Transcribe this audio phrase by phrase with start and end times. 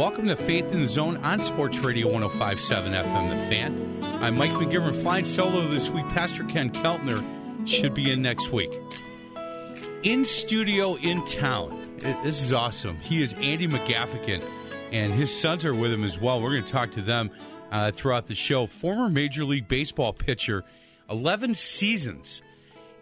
[0.00, 4.22] Welcome to Faith in the Zone on Sports Radio 1057 FM The Fan.
[4.22, 6.08] I'm Mike McGivern flying solo this week.
[6.08, 7.22] Pastor Ken Keltner
[7.68, 8.70] should be in next week.
[10.02, 11.98] In studio in town.
[11.98, 12.96] This is awesome.
[13.00, 14.42] He is Andy McGaffigan,
[14.90, 16.40] and his sons are with him as well.
[16.40, 17.30] We're going to talk to them
[17.70, 18.66] uh, throughout the show.
[18.68, 20.64] Former Major League Baseball pitcher,
[21.10, 22.40] 11 seasons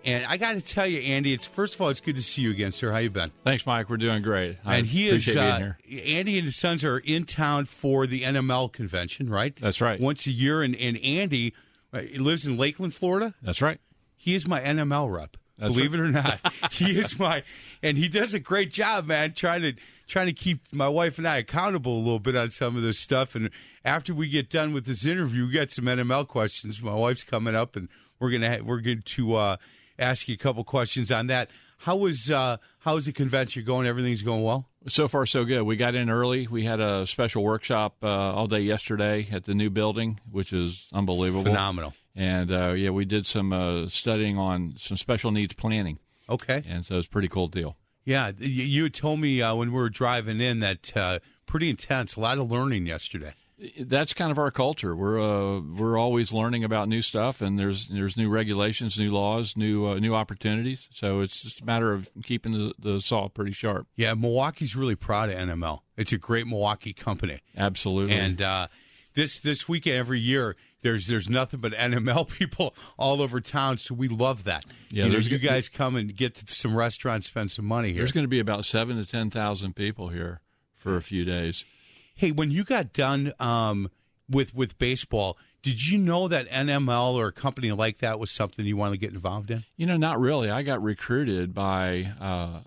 [0.09, 2.43] and I got to tell you, Andy, it's first of all, it's good to see
[2.43, 2.91] you again, sir.
[2.91, 3.31] How you been?
[3.45, 3.91] Thanks, Mike.
[3.91, 4.57] We're doing great.
[4.65, 8.73] I and he is uh, Andy and his sons are in town for the NML
[8.73, 9.55] convention, right?
[9.61, 10.01] That's right.
[10.01, 11.53] Once a year, and, and Andy
[11.93, 13.35] uh, lives in Lakeland, Florida.
[13.43, 13.81] That's right.
[14.17, 15.37] He is my NML rep.
[15.59, 16.01] That's believe right.
[16.01, 17.43] it or not, he is my,
[17.83, 19.33] and he does a great job, man.
[19.35, 19.75] Trying to
[20.07, 22.99] trying to keep my wife and I accountable a little bit on some of this
[22.99, 23.35] stuff.
[23.35, 23.51] And
[23.85, 26.81] after we get done with this interview, we got some NML questions.
[26.81, 29.35] My wife's coming up, and we're gonna we're going to.
[29.35, 29.57] Uh,
[29.99, 31.51] ask you a couple questions on that.
[31.79, 33.87] How was uh, how was the convention going?
[33.87, 34.67] Everything's going well.
[34.89, 35.63] So far, so good.
[35.63, 36.47] We got in early.
[36.47, 40.87] We had a special workshop uh, all day yesterday at the new building, which is
[40.93, 41.95] unbelievable, phenomenal.
[42.17, 45.99] And uh, yeah, we did some uh, studying on some special needs planning.
[46.29, 47.77] Okay, and so it's a pretty cool deal.
[48.05, 52.17] Yeah, you told me uh, when we were driving in that uh, pretty intense.
[52.17, 53.35] A lot of learning yesterday
[53.81, 54.95] that's kind of our culture.
[54.95, 59.57] We're uh, we're always learning about new stuff, and there's there's new regulations, new laws,
[59.57, 60.87] new uh, new opportunities.
[60.91, 63.89] So it's just a matter of keeping the, the saw pretty sharp.
[63.97, 65.81] Yeah, Milwaukee's really proud of NML.
[65.97, 67.41] It's a great Milwaukee company.
[67.57, 68.17] Absolutely.
[68.17, 68.69] And uh,
[69.15, 70.57] this this weekend every year.
[70.81, 74.65] There's there's nothing but NML people all over town, so we love that.
[74.91, 77.99] Yeah, you, know, you guys come and get to some restaurants, spend some money here.
[77.99, 80.41] There's going to be about seven to ten thousand people here
[80.77, 81.65] for a few days.
[82.19, 83.91] Hey, when you got done um,
[84.29, 88.67] with with baseball, did you know that NML or a company like that was something
[88.67, 89.65] you wanted to get involved in?
[89.77, 90.51] You know, not really.
[90.51, 92.61] I got recruited by uh,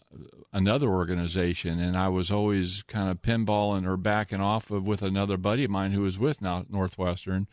[0.53, 5.35] another organization, and I was always kind of pinballing or backing off of with another
[5.35, 7.47] buddy of mine who was with now Northwestern,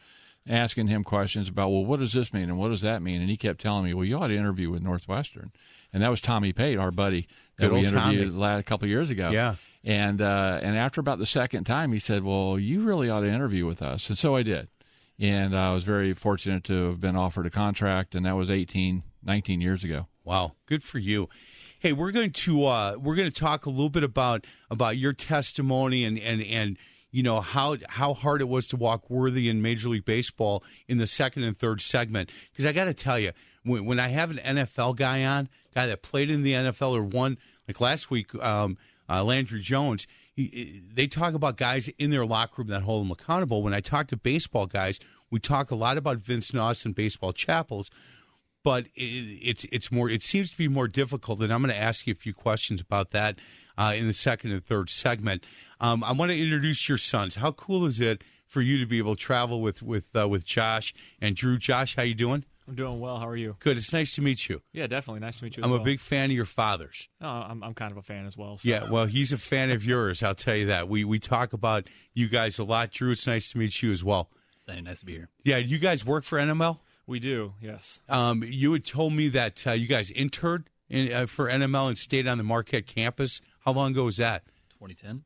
[0.47, 3.21] asking him questions about, well, what does this mean and what does that mean?
[3.21, 5.51] And he kept telling me, well, you ought to interview with Northwestern,
[5.93, 7.27] and that was Tommy Pate, our buddy
[7.59, 8.59] that Good we interviewed Tommy.
[8.61, 9.31] a couple of years ago.
[9.31, 9.57] Yeah.
[9.85, 13.29] And uh, and after about the second time, he said, "Well, you really ought to
[13.29, 14.69] interview with us." And so I did.
[15.21, 19.03] And I was very fortunate to have been offered a contract, and that was 18,
[19.25, 20.07] 19 years ago.
[20.25, 21.29] Wow, good for you.
[21.81, 25.13] Hey, we're going to uh, we're going to talk a little bit about about your
[25.13, 26.77] testimony and and and
[27.11, 30.99] you know how how hard it was to walk worthy in Major League Baseball in
[30.99, 32.31] the second and third segment.
[32.51, 35.87] Because I got to tell you, when, when I have an NFL guy on, guy
[35.87, 38.35] that played in the NFL or won, like last week.
[38.35, 38.77] Um,
[39.09, 43.11] uh, Landry Jones, he, they talk about guys in their locker room that hold them
[43.11, 43.63] accountable.
[43.63, 47.33] When I talk to baseball guys, we talk a lot about Vince Nauss and baseball
[47.33, 47.91] chapels,
[48.63, 50.09] but it, it's it's more.
[50.09, 52.81] It seems to be more difficult, and I'm going to ask you a few questions
[52.81, 53.39] about that
[53.77, 55.45] uh, in the second and third segment.
[55.81, 57.37] Um, I want to introduce your sons.
[57.37, 60.45] How cool is it for you to be able to travel with with uh, with
[60.45, 61.59] Josh and Drew?
[61.59, 62.45] Josh, how you doing?
[62.69, 63.19] I'm doing well.
[63.19, 63.57] How are you?
[63.61, 63.79] Good.
[63.79, 64.61] It's nice to meet you.
[64.73, 65.21] Yeah, definitely.
[65.21, 65.65] Nice to meet you.
[65.65, 65.81] I'm well.
[65.81, 67.09] a big fan of your father's.
[67.21, 68.59] Oh, I'm, I'm kind of a fan as well.
[68.59, 68.69] So.
[68.69, 70.23] Yeah, well, he's a fan of yours.
[70.23, 70.87] I'll tell you that.
[70.87, 72.93] We we talk about you guys a lot.
[72.93, 74.29] Drew, it's nice to meet you as well.
[74.59, 74.85] Same.
[74.85, 75.31] Nice to be here.
[75.45, 76.79] Yeah, you guys work for NML.
[77.07, 77.55] We do.
[77.63, 78.01] Yes.
[78.07, 81.97] Um, you had told me that uh, you guys interned in, uh, for NML and
[81.97, 83.41] stayed on the Marquette campus.
[83.61, 84.45] How long ago was that?
[84.75, 85.25] 2010.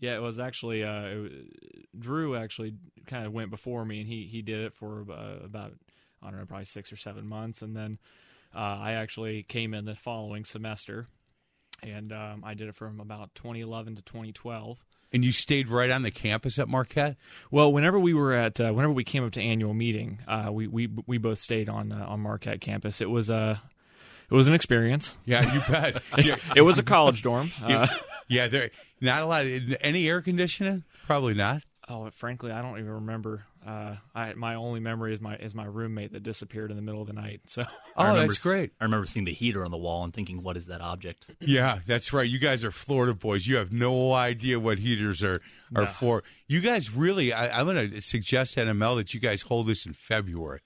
[0.00, 2.74] Yeah, it was actually uh, it, Drew actually
[3.06, 5.72] kind of went before me, and he he did it for uh, about
[6.24, 7.98] I don't know, probably six or seven months, and then
[8.54, 11.08] uh, I actually came in the following semester,
[11.82, 14.78] and um, I did it from about 2011 to 2012.
[15.12, 17.16] And you stayed right on the campus at Marquette.
[17.50, 20.66] Well, whenever we were at, uh, whenever we came up to annual meeting, uh, we
[20.66, 23.00] we we both stayed on uh, on Marquette campus.
[23.00, 23.62] It was a
[24.28, 25.14] it was an experience.
[25.24, 26.02] Yeah, you bet.
[26.56, 27.52] it was a college dorm.
[27.62, 27.86] Uh,
[28.26, 29.44] Yeah, there not a lot.
[29.80, 30.84] Any air conditioning?
[31.06, 31.62] Probably not.
[31.88, 33.44] Oh, frankly, I don't even remember.
[33.66, 37.00] Uh, I my only memory is my is my roommate that disappeared in the middle
[37.02, 37.42] of the night.
[37.46, 37.64] So,
[37.96, 38.72] Oh, remember- that's great.
[38.80, 41.80] I remember seeing the heater on the wall and thinking, "What is that object?" Yeah,
[41.86, 42.28] that's right.
[42.28, 43.46] You guys are Florida boys.
[43.46, 45.40] You have no idea what heaters are
[45.74, 45.86] are No.
[45.86, 46.22] for.
[46.48, 47.32] You guys really.
[47.32, 50.60] I, I'm going to suggest NML that you guys hold this in February,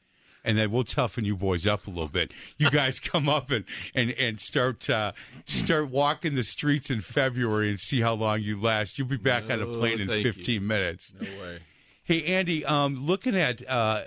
[0.44, 2.32] and then we'll toughen you boys up a little bit.
[2.56, 3.64] You guys come up and
[3.94, 5.12] and and start uh,
[5.46, 8.98] start walking the streets in February and see how long you last.
[8.98, 10.32] You'll be back on a plane in thank you.
[10.32, 11.12] 15 minutes.
[11.20, 11.60] No way.
[12.04, 14.02] Hey Andy, um, looking at uh,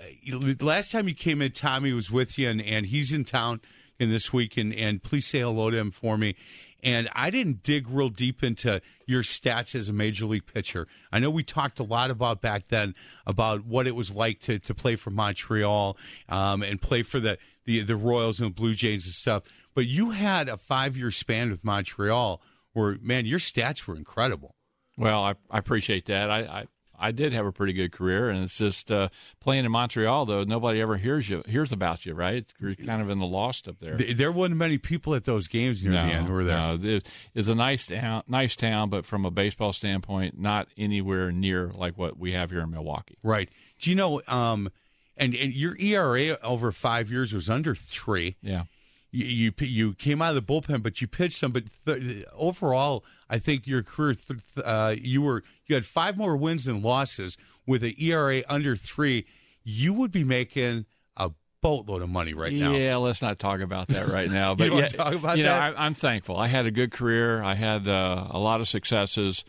[0.60, 3.60] last time you came in, Tommy was with you, and, and he's in town
[4.00, 6.34] in this week, and, and please say hello to him for me.
[6.82, 10.88] And I didn't dig real deep into your stats as a major league pitcher.
[11.12, 12.94] I know we talked a lot about back then
[13.26, 15.96] about what it was like to, to play for Montreal
[16.28, 19.44] um, and play for the, the the Royals and the Blue Jays and stuff.
[19.74, 22.42] But you had a five year span with Montreal
[22.72, 24.56] where man, your stats were incredible.
[24.96, 26.30] Well, I, I appreciate that.
[26.30, 26.66] I, I
[27.02, 29.08] I did have a pretty good career, and it's just uh,
[29.40, 30.44] playing in Montreal though.
[30.44, 32.36] Nobody ever hears you hears about you, right?
[32.36, 33.96] It's, you're kind of in the lost up there.
[33.96, 36.56] There wasn't many people at those games near the end, were there?
[36.56, 41.32] No, it- it's a nice town, nice town, but from a baseball standpoint, not anywhere
[41.32, 43.18] near like what we have here in Milwaukee.
[43.22, 43.48] Right.
[43.80, 44.22] Do you know?
[44.28, 44.70] Um,
[45.16, 48.36] and and your ERA over five years was under three.
[48.42, 48.64] Yeah.
[49.12, 51.52] You you, you came out of the bullpen, but you pitched some.
[51.52, 56.16] But th- overall, I think your career, th- th- uh, you were you had five
[56.16, 57.36] more wins than losses
[57.66, 59.26] with an ERA under three.
[59.64, 60.86] You would be making
[61.16, 61.30] a
[61.60, 62.72] boatload of money right now.
[62.74, 64.54] Yeah, let's not talk about that right now.
[64.56, 65.78] But wanna yeah, talk about you know, that?
[65.78, 66.36] I, I'm thankful.
[66.36, 67.42] I had a good career.
[67.42, 69.44] I had uh, a lot of successes.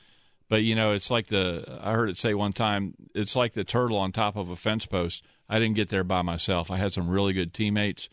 [0.50, 2.96] But you know, it's like the I heard it say one time.
[3.16, 5.24] It's like the turtle on top of a fence post.
[5.50, 6.70] I didn't get there by myself.
[6.70, 8.10] I had some really good teammates.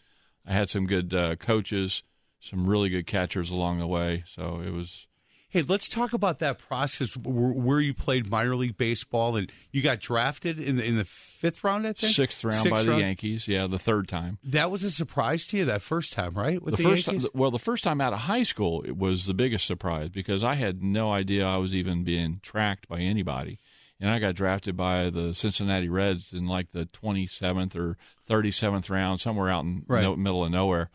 [0.51, 2.03] I had some good uh, coaches,
[2.41, 4.25] some really good catchers along the way.
[4.27, 5.07] So it was
[5.51, 9.99] Hey, let's talk about that process where, you played minor league baseball and you got
[9.99, 11.89] drafted in the in the fifth round.
[11.89, 12.99] I think sixth round Sixth by the?
[12.99, 13.49] Yankees.
[13.49, 14.39] Yeah, the third time.
[14.45, 16.63] That was a surprise to you that first time, right?
[16.63, 17.25] With the the, first Yankees?
[17.25, 20.45] time, well, the first time out of high school, it was the biggest surprise because
[20.45, 23.59] I had no idea I was even being tracked by anybody,
[24.01, 28.51] and I got drafted by the Cincinnati Reds in like the twenty seventh or thirty
[28.51, 30.03] seventh round, somewhere out in Right.
[30.03, 30.91] no, middle of nowhere,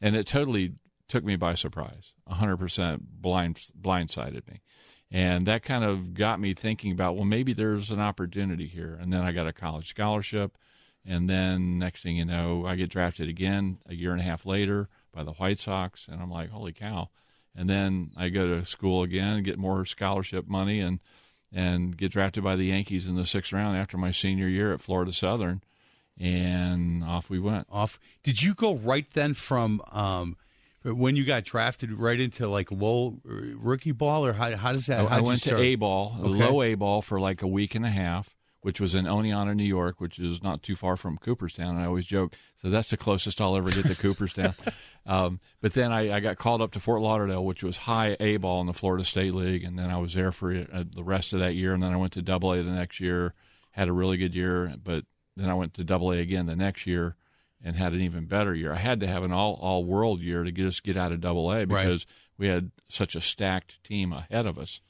[0.00, 0.74] and it totally
[1.08, 2.12] took me by surprise.
[2.28, 4.60] hundred percent blind blindsided me.
[5.10, 8.96] And that kind of got me thinking about, well, maybe there's an opportunity here.
[9.00, 10.56] And then I got a college scholarship.
[11.04, 14.46] And then next thing you know, I get drafted again a year and a half
[14.46, 16.06] later by the White Sox.
[16.06, 17.08] And I'm like, holy cow.
[17.56, 21.00] And then I go to school again and get more scholarship money and,
[21.52, 24.80] and get drafted by the Yankees in the sixth round after my senior year at
[24.80, 25.62] Florida Southern.
[26.18, 27.66] And off we went.
[27.70, 27.98] off.
[28.22, 30.36] Did you go right then from um,
[30.84, 34.86] when you got drafted right into like low uh, rookie ball, or how, how does
[34.86, 35.00] that?
[35.00, 35.56] I, how'd I went to?
[35.56, 36.28] A ball, Okay.
[36.28, 38.28] low A ball for like a week and a half,
[38.62, 41.76] which was in Oneonta, New York, which is not too far from Cooperstown.
[41.76, 44.54] And I always joke, so that's the closest I'll ever get to Cooperstown.
[45.06, 48.36] Um, but then I, I got called up to Fort Lauderdale, which was high A
[48.36, 51.32] ball in the Florida State League, and then I was there for uh, the rest
[51.32, 51.72] of that year.
[51.72, 53.32] And then I went to Double A the next year,
[53.72, 55.06] had a really good year, but
[55.36, 57.16] then I went to Double A again the next year.
[57.62, 58.72] And had an even better year.
[58.72, 61.20] I had to have an all all world year to get us get out of
[61.20, 62.06] Double A because
[62.38, 64.80] we had such a stacked team ahead of us.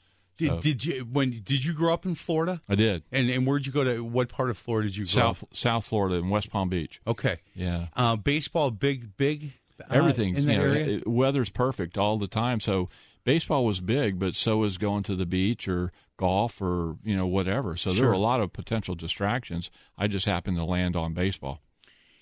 [0.41, 2.61] Did, So- did you when did you grow up in Florida?
[2.67, 3.03] I did.
[3.11, 4.03] And and where'd you go to?
[4.03, 5.55] What part of Florida did you grow South up?
[5.55, 6.99] South Florida and West Palm Beach.
[7.05, 7.37] Okay.
[7.53, 7.87] Yeah.
[7.95, 9.51] Uh, baseball, big, big.
[9.79, 10.97] Uh, Everything in that you know, area.
[10.97, 12.59] it- weather's perfect all the time.
[12.59, 12.89] So
[13.23, 17.27] baseball was big, but so was going to the beach or golf or you know
[17.27, 17.77] whatever.
[17.77, 19.69] So there were a lot of potential distractions.
[19.97, 21.61] I just happened to land on baseball.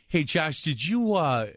[0.09, 1.13] hey, Josh, did you?
[1.13, 1.47] Uh,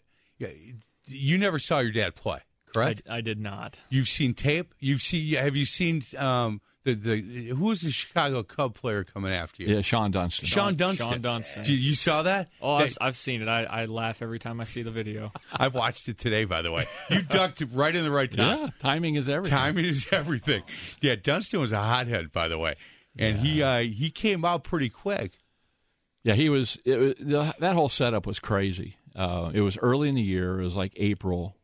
[1.07, 2.41] you never saw your dad play,
[2.73, 3.03] correct?
[3.09, 3.79] I did not.
[3.89, 4.75] You've seen tape.
[4.79, 5.35] You've seen.
[5.37, 9.75] Have you seen um, the the who was the Chicago Cub player coming after you?
[9.75, 10.49] Yeah, Shawon Dunston.
[10.49, 11.09] Shawon Dunston.
[11.09, 11.65] Shawon Dunston.
[11.67, 12.51] You, you saw that?
[12.61, 13.49] Oh, That- I've, I've seen it.
[13.49, 15.33] I, I laugh every time I see the video.
[15.53, 16.87] I've watched it today, by the way.
[17.11, 18.59] You ducked right in the right time.
[18.59, 19.57] Yeah, timing is everything.
[19.59, 20.63] Timing is everything.
[21.01, 22.75] Yeah, Dunston was a hothead, by the way,
[23.19, 25.39] and he uh, he came out pretty quick.
[26.25, 26.79] Yeah, he was.
[26.85, 28.97] It, was- the, that whole setup was crazy.
[29.15, 30.59] Uh, it was early in the year.
[30.61, 31.55] It was like April,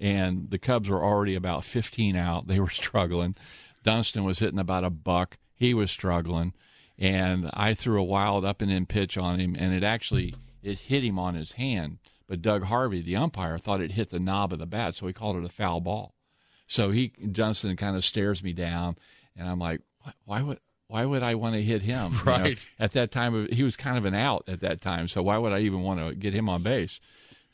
[0.00, 2.46] and the Cubs were already about 15 out.
[2.46, 3.36] They were struggling.
[3.82, 5.36] Dunston was hitting about a buck.
[5.54, 6.52] He was struggling,
[6.98, 10.78] and I threw a wild up and in pitch on him, and it actually it
[10.80, 11.98] hit him on his hand.
[12.26, 15.12] But Doug Harvey, the umpire, thought it hit the knob of the bat, so he
[15.12, 16.14] called it a foul ball.
[16.66, 18.96] So he Dunston kind of stares me down,
[19.36, 22.12] and I'm like, "Why- why would why would I want to hit him?
[22.12, 22.66] You know, Right.
[22.78, 25.08] at that time, he was kind of an out at that time.
[25.08, 27.00] So why would I even want to get him on base?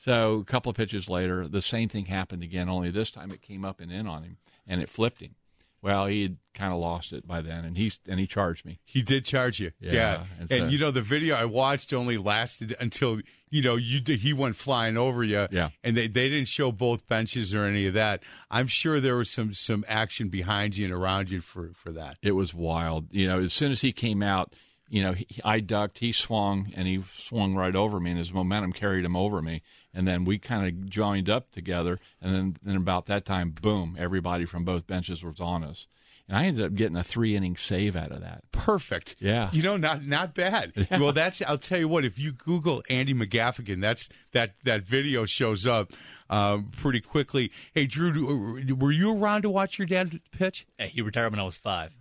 [0.01, 2.71] So a couple of pitches later, the same thing happened again.
[2.71, 5.35] Only this time it came up and in on him, and it flipped him.
[5.83, 8.81] Well, he had kind of lost it by then, and he's and he charged me.
[8.85, 9.73] He did charge you.
[9.79, 10.25] Yeah, Yeah.
[10.39, 14.21] and And, you know, the video I watched only lasted until, you know, you did,
[14.21, 15.49] he went flying over you.
[15.51, 15.71] Yeah.
[15.85, 18.23] And they, they didn't show both benches or any of that.
[18.51, 22.17] I'm sure there was some some action behind you and around you for, for that.
[22.23, 23.13] It was wild.
[23.13, 24.55] You know, as soon as he came out,
[24.91, 28.33] you know, he, I ducked, he swung, and he swung right over me, and his
[28.33, 29.63] momentum carried him over me.
[29.95, 33.97] And then we kind of joined up together, and then, then about that time, boom,
[33.99, 35.87] everybody from both benches was on us.
[36.29, 38.45] And I ended up getting a three inning save out of that.
[38.53, 39.17] Perfect.
[39.19, 39.51] Yeah.
[39.53, 40.73] You know, not not bad.
[41.01, 42.05] Well, that's I'll tell you what.
[42.05, 45.93] If you Google Andy McGaffigan, that's that that video shows up
[46.29, 47.51] um, pretty quickly.
[47.75, 50.69] Hey, Drew, were you around to watch your dad pitch?
[50.79, 51.93] Hey, he retired when I was five.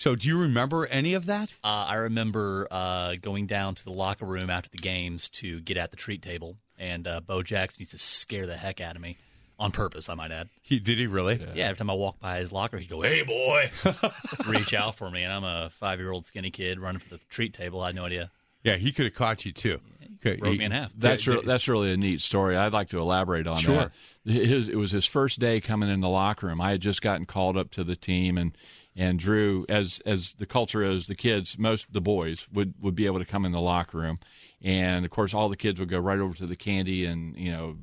[0.00, 1.54] So, do you remember any of that?
[1.64, 5.76] Uh, I remember uh, going down to the locker room after the games to get
[5.76, 9.02] at the treat table, and uh, Bo Jackson used to scare the heck out of
[9.02, 9.16] me
[9.58, 10.08] on purpose.
[10.08, 10.50] I might add.
[10.62, 11.44] He did he really?
[11.52, 13.72] Yeah, every time I walked by his locker, he'd go, "Hey, boy,"
[14.46, 17.80] reach out for me, and I'm a five-year-old skinny kid running for the treat table.
[17.82, 18.30] I had no idea.
[18.62, 19.80] Yeah, he could have caught you too.
[20.24, 20.92] Okay, Broke he- me in half.
[20.96, 22.56] That's Yeah, re- that's really a neat story.
[22.56, 23.90] I'd like to elaborate on Sure.
[24.24, 24.32] that.
[24.32, 26.60] His, it was his first day coming in the locker room.
[26.60, 28.56] I had just gotten called up to the team, and
[28.98, 33.06] and Drew, as as the culture is, the kids, most the boys would would be
[33.06, 34.18] able to come in the locker room,
[34.60, 37.52] and of course, all the kids would go right over to the candy and you
[37.52, 37.76] know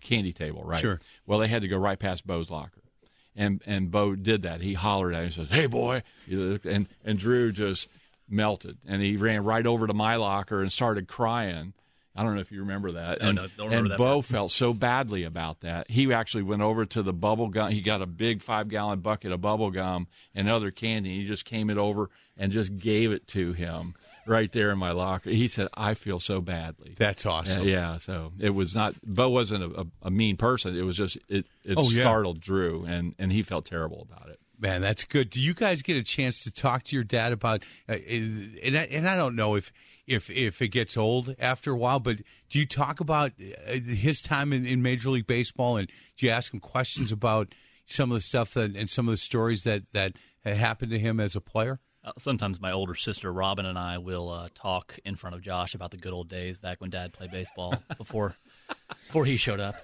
[0.00, 0.80] candy table, right?
[0.80, 1.00] Sure.
[1.26, 2.80] Well, they had to go right past Bo's locker.
[3.36, 4.60] And and Bo did that.
[4.60, 7.88] He hollered at him and says, "Hey, boy!" And and Drew just
[8.28, 11.74] melted, and he ran right over to my locker and started crying.
[12.16, 13.20] I don't know if you remember that.
[13.20, 15.90] And, no, don't remember and that Bo felt so badly about that.
[15.90, 17.72] He actually went over to the bubble gum.
[17.72, 21.20] He got a big five gallon bucket of bubble gum and other candy.
[21.20, 23.94] He just came it over and just gave it to him
[24.26, 25.30] right there in my locker.
[25.30, 27.66] He said, "I feel so badly." That's awesome.
[27.66, 28.94] Yeah, so it was not.
[29.04, 30.76] Bo wasn't a, a, a mean person.
[30.76, 31.46] It was just it.
[31.64, 32.02] It Oh, yeah.
[32.02, 34.38] startled Drew, and and he felt terrible about it.
[34.58, 35.30] Man, that's good.
[35.30, 37.64] Do you guys get a chance to talk to your dad about?
[37.88, 39.72] Uh, and I, and I don't know if
[40.06, 42.18] if if it gets old after a while, but
[42.50, 46.32] do you talk about uh, his time in, in Major League Baseball, and do you
[46.32, 47.54] ask him questions about
[47.86, 51.20] some of the stuff that and some of the stories that that happened to him
[51.20, 51.80] as a player?
[52.04, 55.74] Uh, sometimes my older sister Robin and I will uh, talk in front of Josh
[55.74, 58.36] about the good old days back when Dad played baseball before
[59.06, 59.76] before he showed up.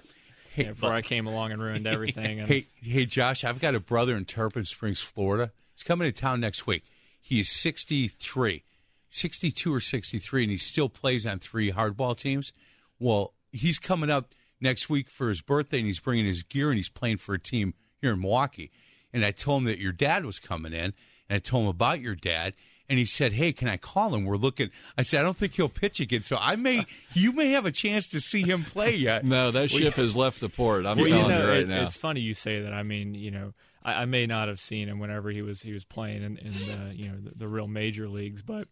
[0.55, 2.41] Yeah, before I came along and ruined everything.
[2.41, 5.51] And Hey, hey, Josh, I've got a brother in Tarpon Springs, Florida.
[5.73, 6.83] He's coming to town next week.
[7.21, 8.63] He is 63,
[9.11, 12.51] 62 or 63, and he still plays on three hardball teams.
[12.99, 16.77] Well, he's coming up next week for his birthday, and he's bringing his gear, and
[16.77, 18.71] he's playing for a team here in Milwaukee.
[19.13, 20.93] And I told him that your dad was coming in,
[21.29, 22.53] and I told him about your dad.
[22.89, 24.25] And he said, "Hey, can I call him?
[24.25, 27.51] We're looking." I said, "I don't think he'll pitch again, so I may, you may
[27.51, 30.85] have a chance to see him play yet." No, that ship has left the port.
[30.85, 31.83] I'm Well, telling you know, you right it- now.
[31.83, 32.73] it's funny you say that.
[32.73, 35.71] I mean, you know, I, I may not have seen him whenever he was he
[35.71, 38.67] was playing in, in the you know the, the real major leagues, but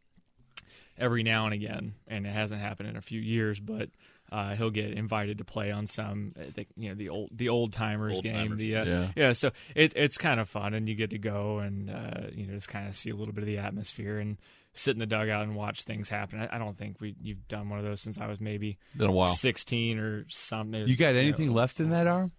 [0.99, 3.89] every now and again, and it hasn't happened in a few years, but
[4.31, 7.49] uh, he'll get invited to play on some, uh, the, you know, the old the
[7.49, 8.33] old timers Old game.
[8.33, 8.57] timers.
[8.59, 9.33] The uh, Yeah.
[9.33, 12.53] So it, it's kind of fun, and you get to go and uh, you know
[12.53, 14.37] just kind of see a little bit of the atmosphere and
[14.73, 16.39] sit in the dugout and watch things happen.
[16.41, 19.09] I, I don't think we you've done one of those since I was maybe Been
[19.09, 19.33] a while.
[19.33, 20.87] sixteen or something.
[20.87, 21.21] You got know.
[21.21, 22.31] anything left in that arm?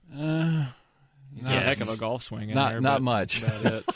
[1.38, 2.48] Uh, Yeah, a heck of a golf swing.
[2.50, 3.42] In Not- there, not much.
[3.42, 3.84] about it.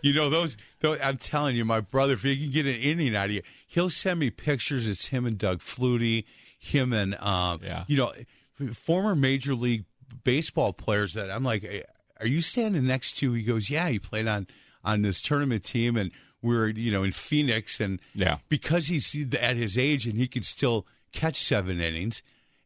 [0.00, 0.98] You know those, those.
[1.02, 3.90] I'm telling you, my brother, if he can get an inning out of you, he'll
[3.90, 4.86] send me pictures.
[4.86, 6.24] It's him and Doug Flutie,
[6.58, 7.84] him and um, Yeah.
[7.88, 8.12] you know,
[8.72, 9.84] former Major League
[10.24, 11.14] Baseball players.
[11.14, 11.86] That I'm like,
[12.20, 13.32] are you standing next to?
[13.32, 13.88] He goes, yeah.
[13.88, 14.46] He played on
[14.84, 18.38] on this tournament team, and we're you know in Phoenix, and Yeah.
[18.48, 22.22] because he's at his age and he can still catch seven innings,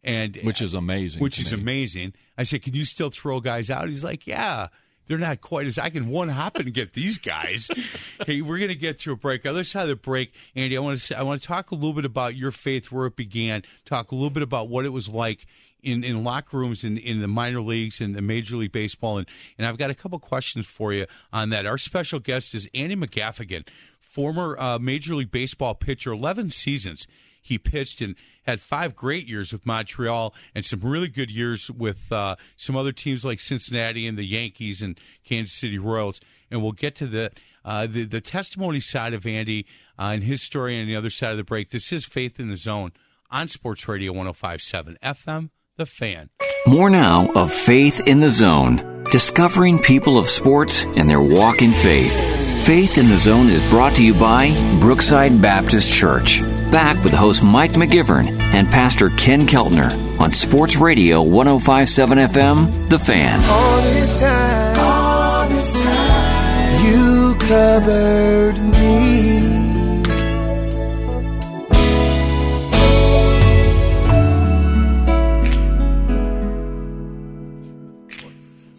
[0.06, 1.20] and which is amazing.
[1.20, 1.60] which is me.
[1.60, 2.14] amazing.
[2.38, 4.68] I said, "Can you still throw guys out?" He's like, "Yeah."
[5.08, 7.70] They're not quite as I can one hop and get these guys.
[8.26, 9.46] hey, we're going to get to a break.
[9.46, 11.92] Other side of the break, Andy, I want to I want to talk a little
[11.92, 13.62] bit about your faith, where it began.
[13.84, 15.46] Talk a little bit about what it was like
[15.82, 19.28] in, in locker rooms in, in the minor leagues and the Major League Baseball, and
[19.58, 21.66] and I've got a couple questions for you on that.
[21.66, 23.66] Our special guest is Andy McGaffigan,
[24.00, 27.06] former uh, Major League Baseball pitcher, eleven seasons
[27.46, 32.10] he pitched and had five great years with Montreal and some really good years with
[32.10, 36.20] uh, some other teams like Cincinnati and the Yankees and Kansas City Royals.
[36.50, 37.30] And we'll get to the
[37.64, 39.66] uh, the, the testimony side of Andy
[39.98, 41.70] uh, and his story on the other side of the break.
[41.70, 42.92] This is Faith in the Zone
[43.30, 46.30] on Sports Radio 1057 FM, The Fan.
[46.66, 51.72] More now of Faith in the Zone, discovering people of sports and their walk in
[51.72, 52.16] faith.
[52.64, 54.50] Faith in the Zone is brought to you by
[54.80, 56.42] Brookside Baptist Church.
[56.70, 62.98] Back with host Mike McGivern and Pastor Ken Keltner on Sports Radio 1057 FM, The
[62.98, 63.42] Fan.
[63.44, 69.56] All this time, all this time, you covered me.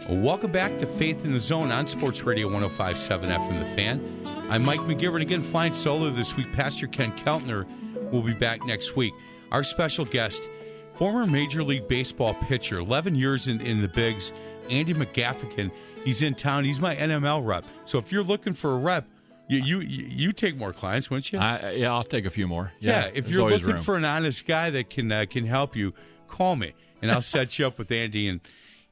[0.09, 4.26] Welcome back to Faith in the Zone on Sports Radio 1057 FM The Fan.
[4.49, 6.51] I'm Mike McGivern again, flying solo this week.
[6.53, 7.65] Pastor Ken Keltner
[8.11, 9.13] will be back next week.
[9.51, 10.47] Our special guest,
[10.93, 14.31] former Major League Baseball pitcher, 11 years in, in the bigs,
[14.69, 15.69] Andy McGaffigan.
[16.05, 16.63] He's in town.
[16.63, 17.65] He's my NML rep.
[17.85, 19.05] So if you're looking for a rep,
[19.49, 21.39] you you, you take more clients, wouldn't you?
[21.39, 22.71] I, yeah, I'll take a few more.
[22.79, 23.81] yeah, Yeah, if you're looking room.
[23.81, 25.93] for an honest guy that can uh, can help you,
[26.27, 28.27] call me and I'll set you up with Andy.
[28.27, 28.41] And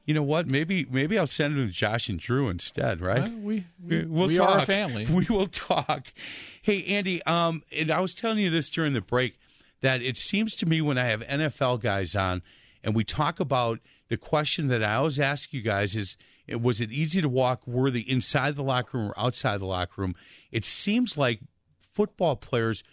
[0.06, 0.50] you know what?
[0.50, 3.00] Maybe maybe I'll send him to Josh and Drew instead.
[3.00, 3.22] Right?
[3.22, 4.48] Well, we we, we'll we talk.
[4.50, 5.04] are a family.
[5.10, 6.12] We will talk.
[6.62, 7.22] Hey, Andy.
[7.24, 9.38] Um, and I was telling you this during the break
[9.80, 12.42] that it seems to me when I have NFL guys on
[12.82, 16.16] and we talk about the question that I always ask you guys is.
[16.48, 20.14] Was it easy to walk worthy inside the locker room or outside the locker room?
[20.52, 21.40] It seems like
[21.80, 22.84] football players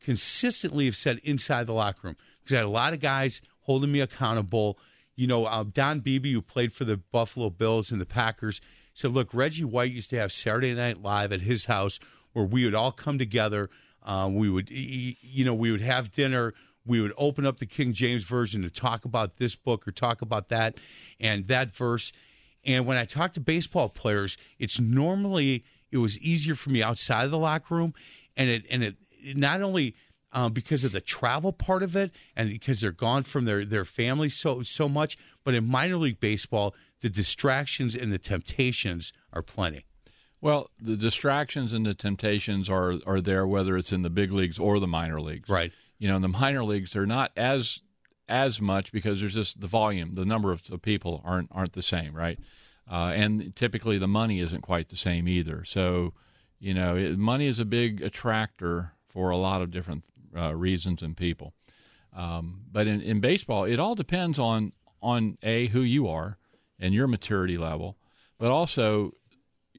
[0.00, 3.92] consistently have said inside the locker room because I had a lot of guys holding
[3.92, 4.78] me accountable.
[5.14, 8.60] You know, uh, Don Beebe, who played for the Buffalo Bills and the Packers,
[8.94, 11.98] said, "Look, Reggie White used to have Saturday Night Live at his house
[12.32, 13.68] where we would all come together.
[14.02, 16.54] Uh, we would, you know, we would have dinner."
[16.84, 20.20] We would open up the King James Version to talk about this book or talk
[20.20, 20.78] about that
[21.20, 22.12] and that verse.
[22.64, 27.24] And when I talk to baseball players, it's normally it was easier for me outside
[27.24, 27.94] of the locker room,
[28.36, 28.96] and it and it
[29.36, 29.94] not only
[30.32, 33.84] um, because of the travel part of it, and because they're gone from their their
[33.84, 39.42] families so so much, but in minor league baseball, the distractions and the temptations are
[39.42, 39.84] plenty.
[40.40, 44.58] Well, the distractions and the temptations are are there whether it's in the big leagues
[44.58, 45.48] or the minor leagues.
[45.48, 45.72] Right.
[45.98, 47.80] You know, in the minor leagues they're not as
[48.28, 51.82] as much because there's just the volume, the number of, of people aren't aren't the
[51.82, 52.38] same, right?
[52.90, 55.64] Uh, and typically the money isn't quite the same either.
[55.64, 56.14] So,
[56.58, 60.04] you know, it, money is a big attractor for a lot of different
[60.36, 61.54] uh, reasons and people.
[62.14, 66.38] Um, but in, in baseball, it all depends on on a who you are
[66.78, 67.96] and your maturity level,
[68.38, 69.12] but also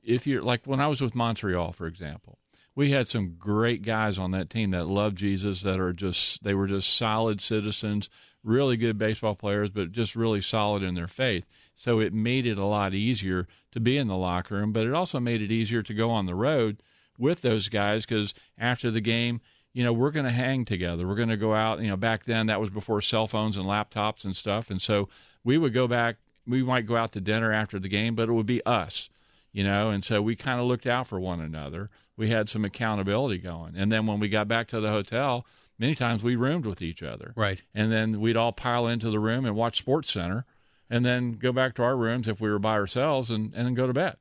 [0.03, 2.39] if you're like when I was with Montreal, for example,
[2.75, 6.53] we had some great guys on that team that love Jesus, that are just they
[6.53, 8.09] were just solid citizens,
[8.43, 11.45] really good baseball players, but just really solid in their faith.
[11.75, 14.93] So it made it a lot easier to be in the locker room, but it
[14.93, 16.81] also made it easier to go on the road
[17.17, 19.39] with those guys because after the game,
[19.73, 21.07] you know, we're going to hang together.
[21.07, 21.81] We're going to go out.
[21.81, 25.09] You know, back then that was before cell phones and laptops and stuff, and so
[25.43, 26.17] we would go back.
[26.45, 29.09] We might go out to dinner after the game, but it would be us
[29.53, 31.89] you know, and so we kind of looked out for one another.
[32.17, 33.75] We had some accountability going.
[33.77, 35.45] And then when we got back to the hotel,
[35.77, 37.33] many times we roomed with each other.
[37.35, 37.61] Right.
[37.73, 40.45] And then we'd all pile into the room and watch Sports Center
[40.89, 43.73] and then go back to our rooms if we were by ourselves and, and then
[43.75, 44.17] go to bed.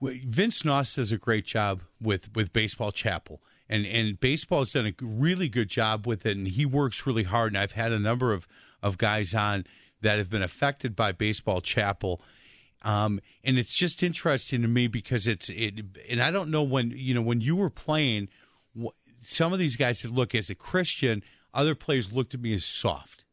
[0.00, 4.86] Vince Nauss does a great job with with Baseball Chapel, and and baseball has done
[4.86, 7.52] a really good job with it, and he works really hard.
[7.52, 8.46] And I've had a number of
[8.82, 9.64] of guys on
[10.02, 12.20] that have been affected by Baseball Chapel.
[12.82, 16.92] Um, and it's just interesting to me because it's it, and I don't know when
[16.94, 18.28] you know when you were playing,
[19.22, 21.22] some of these guys said, "Look, as a Christian,"
[21.54, 23.24] other players looked at me as soft,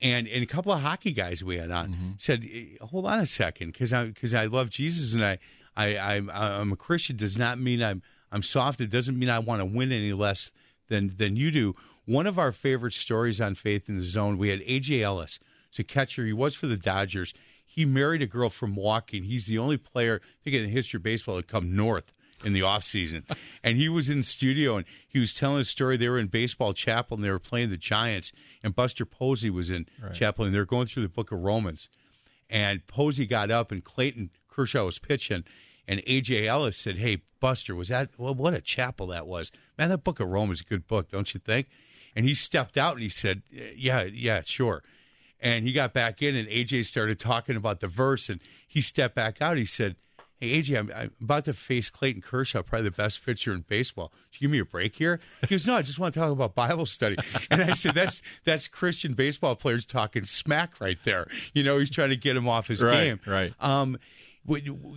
[0.00, 3.26] and and a couple of hockey guys we had on said, eh, "Hold on a
[3.26, 5.38] second, because I because I love Jesus and I
[5.76, 8.80] I I'm, I'm a Christian does not mean I'm I'm soft.
[8.80, 10.50] It doesn't mean I want to win any less
[10.88, 14.48] than than you do." One of our favorite stories on Faith in the Zone, we
[14.48, 15.38] had AJ Ellis,
[15.78, 16.24] a catcher.
[16.26, 17.32] He was for the Dodgers.
[17.64, 19.18] He married a girl from Milwaukee.
[19.18, 22.12] and He's the only player, I think, in the history of baseball to come north
[22.44, 23.24] in the off season.
[23.62, 25.96] and he was in the studio and he was telling a story.
[25.96, 28.32] They were in baseball chapel and they were playing the Giants.
[28.62, 31.88] And Buster Posey was in chapel and they were going through the book of Romans.
[32.48, 35.44] And Posey got up and Clayton Kershaw was pitching.
[35.90, 39.50] And AJ Ellis said, Hey, Buster, was that, well, what a chapel that was.
[39.76, 41.68] Man, that book of Rome is a good book, don't you think?
[42.14, 44.82] And he stepped out and he said, Yeah, yeah, sure.
[45.40, 49.14] And he got back in, and AJ started talking about the verse, and he stepped
[49.14, 49.56] back out.
[49.56, 49.96] He said,
[50.38, 54.12] "Hey AJ, I'm, I'm about to face Clayton Kershaw, probably the best pitcher in baseball.
[54.30, 56.30] Should you give me a break here?" He goes, "No, I just want to talk
[56.30, 57.16] about Bible study."
[57.50, 61.26] And I said, "That's that's Christian baseball players talking smack right there.
[61.54, 63.54] You know, he's trying to get him off his Right, game." right.
[63.60, 63.98] Um,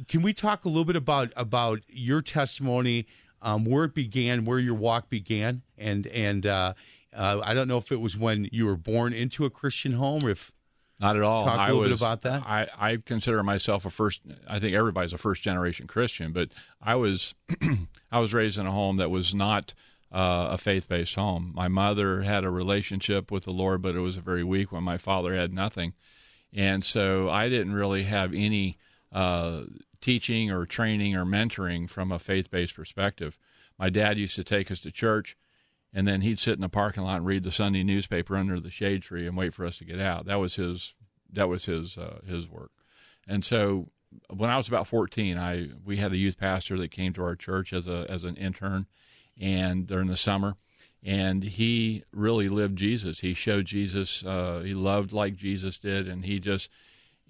[0.08, 3.08] can we talk a little bit about about your testimony,
[3.41, 6.73] um, where it began, where your walk began, and and uh,
[7.15, 10.25] uh, I don't know if it was when you were born into a Christian home,
[10.25, 10.51] or if
[10.99, 11.45] Not at all.
[11.45, 12.43] Talk a I little bit was, about that.
[12.43, 14.21] I, I consider myself a first.
[14.47, 16.49] I think everybody's a first generation Christian, but
[16.82, 17.36] I was
[18.12, 19.73] I was raised in a home that was not
[20.12, 21.51] uh, a faith based home.
[21.53, 24.84] My mother had a relationship with the Lord, but it was a very weak when
[24.84, 25.93] my father had nothing,
[26.53, 28.77] and so I didn't really have any
[29.13, 29.62] uh,
[30.02, 33.38] teaching or training or mentoring from a faith based perspective.
[33.80, 35.38] My dad used to take us to church,
[35.93, 38.71] and then he'd sit in the parking lot and read the Sunday newspaper under the
[38.71, 40.26] shade tree and wait for us to get out.
[40.26, 40.93] That was his
[41.32, 42.71] that was his uh, his work.
[43.28, 43.89] And so
[44.30, 47.36] when I was about 14, I we had a youth pastor that came to our
[47.36, 48.88] church as a as an intern,
[49.39, 50.56] and during the summer,
[51.04, 53.19] and he really lived Jesus.
[53.19, 54.23] He showed Jesus.
[54.23, 56.69] Uh, he loved like Jesus did, and he just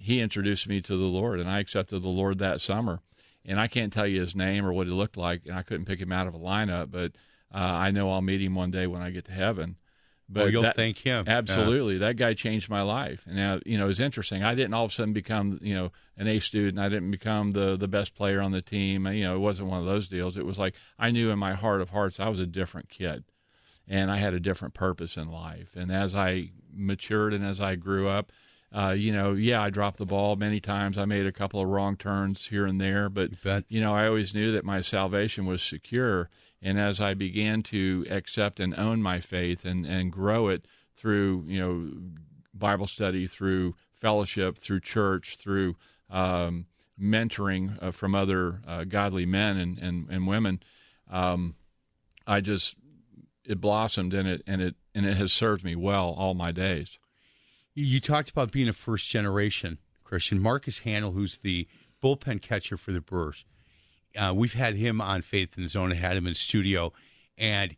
[0.04, 3.00] he introduced me to the Lord, and I accepted the Lord that summer.
[3.46, 5.86] And I can't tell you his name or what he looked like, and I couldn't
[5.86, 7.12] pick him out of a lineup, but
[7.54, 9.78] uh, I know I'll meet him one day when I get to heaven.
[10.30, 11.26] But oh, you'll that, thank him.
[11.28, 13.26] Absolutely, uh, that guy changed my life.
[13.28, 14.44] And now, you know, it's interesting.
[14.44, 16.80] I didn't all of a sudden become, you know, an A student.
[16.80, 19.06] I didn't become the the best player on the team.
[19.08, 20.38] You know, it wasn't one of those deals.
[20.38, 23.26] It was like I knew in my heart of hearts I was a different kid,
[23.88, 25.76] and I had a different purpose in life.
[25.76, 28.32] And as I matured and as I grew up,
[28.74, 30.98] uh, you know, yeah, I dropped the ball many times.
[30.98, 34.08] I made a couple of wrong turns here and there, but you, you know, I
[34.08, 36.30] always knew that my salvation was secure.
[36.62, 41.44] And as I began to accept and own my faith and, and grow it through,
[41.48, 41.92] you know,
[42.54, 45.76] Bible study, through fellowship, through church, through
[46.10, 46.66] um,
[47.00, 50.62] mentoring uh, from other uh, godly men and, and, and women,
[51.12, 51.56] um,
[52.26, 52.76] I just
[53.46, 56.98] it blossomed and it and it and it has served me well all my days.
[57.76, 60.40] You talked about being a first generation Christian.
[60.40, 61.68] Marcus Hanel, who's the
[62.04, 63.46] bullpen catcher for the Brewers,
[64.16, 66.94] uh, we've had him on Faith in the Zone, had him in studio,
[67.38, 67.76] and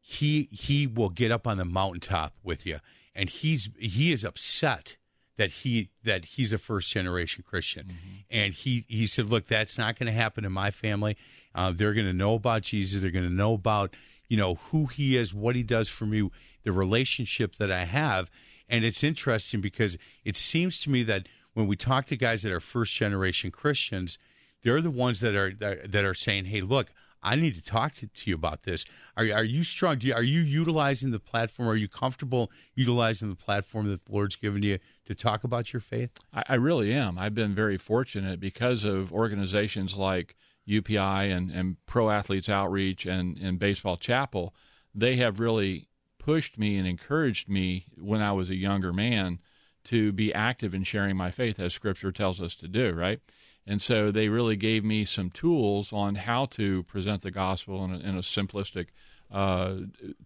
[0.00, 2.78] he he will get up on the mountaintop with you,
[3.14, 4.96] and he's he is upset
[5.36, 8.16] that he that he's a first generation Christian, mm-hmm.
[8.30, 11.16] and he he said, look, that's not going to happen in my family.
[11.54, 13.02] Uh, they're going to know about Jesus.
[13.02, 13.94] They're going to know about
[14.28, 16.30] you know who he is, what he does for me,
[16.62, 18.30] the relationship that I have,
[18.68, 22.52] and it's interesting because it seems to me that when we talk to guys that
[22.52, 24.18] are first generation Christians
[24.66, 28.08] they're the ones that are that are saying, "Hey, look, I need to talk to,
[28.08, 28.84] to you about this."
[29.16, 29.98] Are are you strong?
[30.00, 31.68] You, are you utilizing the platform?
[31.68, 35.80] Are you comfortable utilizing the platform that the Lord's given you to talk about your
[35.80, 36.10] faith?
[36.32, 37.16] I, I really am.
[37.16, 40.34] I've been very fortunate because of organizations like
[40.68, 44.52] UPI and, and Pro Athletes Outreach and, and Baseball Chapel.
[44.92, 45.88] They have really
[46.26, 49.38] pushed me and encouraged me when I was a younger man
[49.84, 52.92] to be active in sharing my faith as Scripture tells us to do.
[52.92, 53.20] Right
[53.66, 57.92] and so they really gave me some tools on how to present the gospel in
[57.92, 58.88] a, in a simplistic,
[59.30, 59.76] uh,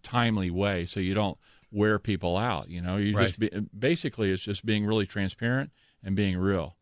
[0.03, 1.39] timely way, so you don't
[1.71, 2.69] wear people out.
[2.69, 3.27] You know, you right.
[3.27, 5.71] just be, basically it's just being really transparent
[6.03, 6.77] and being real.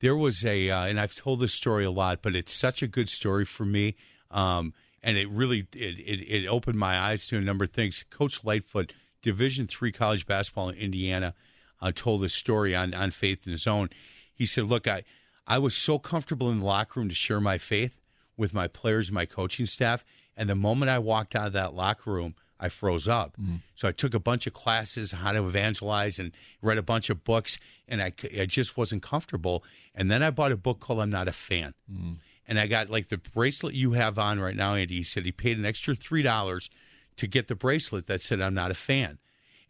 [0.00, 2.86] There was a, uh, and I've told this story a lot, but it's such a
[2.86, 3.96] good story for me.
[4.30, 8.04] Um, and it really it, it, it, opened my eyes to a number of things.
[8.10, 11.34] Coach Lightfoot, Division three college basketball in Indiana,
[11.80, 13.90] uh, told this story on on Faith in the Zone.
[14.32, 15.04] He said, "Look, I
[15.46, 18.00] I was so comfortable in the locker room to share my faith
[18.36, 20.04] with my players and my coaching staff.
[20.36, 23.36] And the moment I walked out of that locker room, I froze up.
[23.36, 23.56] Mm-hmm.
[23.74, 26.32] So I took a bunch of classes how to evangelize and
[26.62, 27.58] read a bunch of books,
[27.88, 29.64] and I, I just wasn't comfortable.
[29.94, 31.74] And then I bought a book called I'm Not a Fan.
[31.90, 32.12] Mm-hmm.
[32.50, 34.96] And I got like the bracelet you have on right now, Andy.
[34.96, 36.68] He said he paid an extra $3
[37.16, 39.18] to get the bracelet that said I'm not a fan.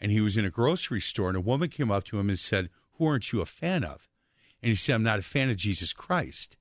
[0.01, 2.39] And he was in a grocery store, and a woman came up to him and
[2.39, 4.09] said, Who aren't you a fan of?
[4.63, 6.57] And he said, I'm not a fan of Jesus Christ.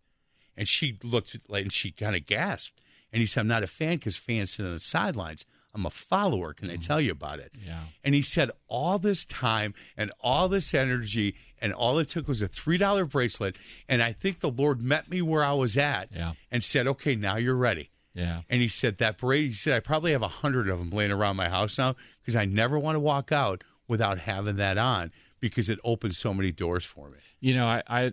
[0.57, 2.81] And she looked like, and she kind of gasped.
[3.13, 5.45] And he said, I'm not a fan because fans sit on the sidelines.
[5.73, 6.53] I'm a follower.
[6.53, 6.81] Can I mm-hmm.
[6.81, 7.51] tell you about it?
[7.65, 7.83] Yeah.
[8.03, 12.41] And he said, all this time and all this energy, and all it took was
[12.41, 13.55] a $3 bracelet.
[13.87, 16.33] And I think the Lord met me where I was at yeah.
[16.51, 17.91] and said, okay, now you're ready.
[18.13, 18.41] Yeah.
[18.49, 21.11] And he said, that bracelet, he said, I probably have a hundred of them laying
[21.11, 25.11] around my house now because I never want to walk out without having that on
[25.39, 27.17] because it opens so many doors for me.
[27.39, 28.11] You know, I, I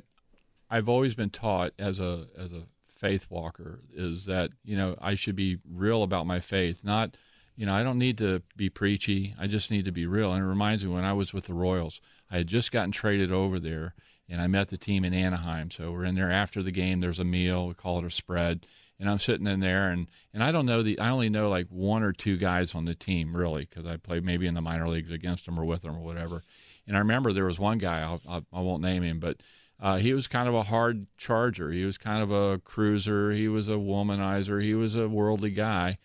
[0.68, 5.14] I've always been taught as a as a faith walker is that you know I
[5.14, 7.16] should be real about my faith, not
[7.56, 9.34] you know I don't need to be preachy.
[9.38, 10.32] I just need to be real.
[10.32, 13.32] And it reminds me when I was with the Royals, I had just gotten traded
[13.32, 13.94] over there,
[14.28, 15.70] and I met the team in Anaheim.
[15.70, 17.00] So we're in there after the game.
[17.00, 17.68] There's a meal.
[17.68, 18.66] We call it a spread.
[18.98, 21.66] And I'm sitting in there, and, and I don't know the I only know like
[21.68, 24.88] one or two guys on the team really because I played maybe in the minor
[24.88, 26.42] leagues against them or with them or whatever.
[26.86, 29.38] And I remember there was one guy, I'll, I'll, I will not name him, but
[29.80, 31.70] uh, he was kind of a hard charger.
[31.70, 33.32] He was kind of a cruiser.
[33.32, 34.62] He was a womanizer.
[34.62, 35.98] He was a worldly guy,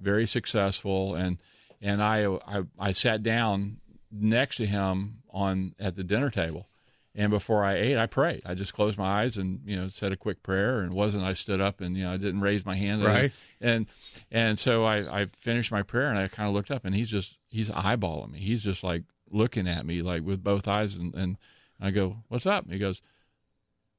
[0.00, 1.14] very successful.
[1.14, 1.38] And
[1.80, 3.78] and I, I I sat down
[4.10, 6.68] next to him on at the dinner table,
[7.14, 8.42] and before I ate, I prayed.
[8.44, 10.80] I just closed my eyes and you know said a quick prayer.
[10.80, 13.02] And wasn't I stood up and you know I didn't raise my hand.
[13.02, 13.32] Right.
[13.60, 13.86] And
[14.30, 17.10] and so I I finished my prayer and I kind of looked up and he's
[17.10, 18.40] just he's eyeballing me.
[18.40, 21.38] He's just like looking at me like with both eyes and, and
[21.80, 22.70] I go, What's up?
[22.70, 23.00] he goes,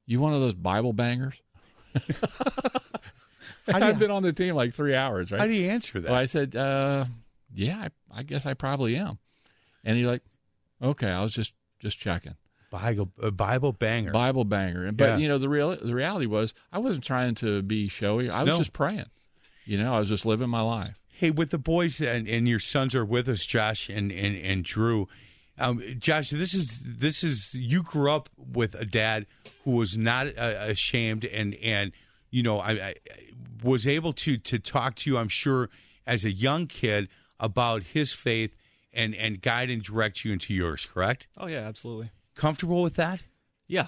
[0.06, 1.42] "You one of those Bible bangers?"
[3.70, 5.40] How do I've you- been on the team like three hours, right?
[5.40, 6.10] How do you answer that?
[6.10, 7.04] Well, I said, uh,
[7.54, 7.78] "Yeah,
[8.12, 9.18] I, I guess I probably am."
[9.84, 10.22] And he's like,
[10.82, 12.34] "Okay, I was just just checking."
[12.70, 14.10] Bible, a Bible banger.
[14.12, 15.16] Bible banger, and but Yeah.
[15.16, 18.28] you know the real the reality was I wasn't trying to be showy.
[18.28, 18.58] I was No.
[18.58, 19.06] just praying.
[19.64, 20.98] You know, I was just living my life.
[21.08, 24.64] Hey, with the boys and, and your sons are with us, Josh and and, and
[24.64, 25.08] Drew.
[25.58, 29.26] Um, Josh, this is this is you grew up with a dad
[29.64, 31.92] who was not uh, ashamed and and
[32.30, 32.94] you know I, I
[33.62, 35.18] was able to to talk to you.
[35.18, 35.70] I'm sure
[36.06, 37.08] as a young kid
[37.40, 38.56] about his faith
[38.92, 40.86] and and guide and direct you into yours.
[40.86, 41.28] Correct?
[41.36, 42.10] Oh yeah, absolutely.
[42.34, 43.22] Comfortable with that?
[43.66, 43.86] Yeah,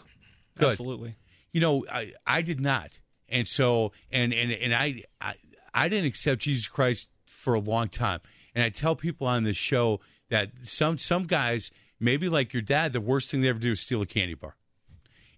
[0.59, 0.71] Good.
[0.71, 1.17] absolutely.
[1.53, 5.35] you know I, I did not and so and and and I, I
[5.73, 8.21] i didn't accept jesus christ for a long time
[8.55, 12.93] and i tell people on this show that some some guys maybe like your dad
[12.93, 14.57] the worst thing they ever do is steal a candy bar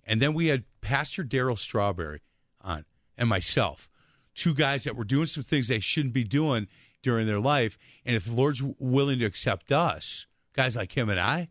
[0.04, 2.20] and then we had pastor darryl strawberry
[2.62, 2.84] on
[3.16, 3.88] and myself
[4.34, 6.66] two guys that were doing some things they shouldn't be doing
[7.02, 11.20] during their life and if the lord's willing to accept us guys like him and
[11.20, 11.48] i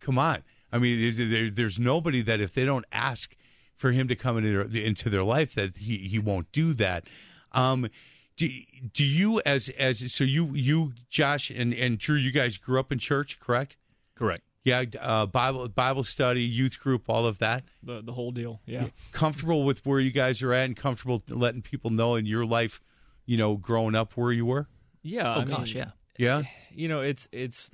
[0.00, 0.42] come on.
[0.72, 3.36] I mean, there, there, there's nobody that if they don't ask
[3.76, 7.04] for him to come into their, into their life, that he, he won't do that.
[7.52, 7.88] Um,
[8.36, 8.48] do,
[8.94, 12.90] do you as as so you you Josh and and Drew, you guys grew up
[12.90, 13.76] in church, correct?
[14.14, 14.44] Correct.
[14.64, 17.64] Yeah, uh, Bible Bible study, youth group, all of that.
[17.82, 18.60] The the whole deal.
[18.66, 18.88] Yeah.
[19.12, 22.80] Comfortable with where you guys are at, and comfortable letting people know in your life,
[23.24, 24.68] you know, growing up where you were.
[25.02, 25.34] Yeah.
[25.34, 25.90] Oh I mean, gosh, yeah.
[26.18, 26.42] Yeah,
[26.74, 27.70] you know it's it's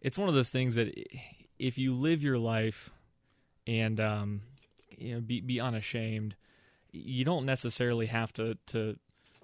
[0.00, 0.92] it's one of those things that
[1.60, 2.90] if you live your life
[3.68, 4.40] and um
[4.96, 6.34] you know be be unashamed
[6.90, 8.96] you don't necessarily have to to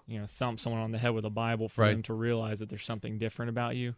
[0.09, 1.93] you know thump someone on the head with a bible for Right.
[1.93, 3.95] them to realize that there's something different about you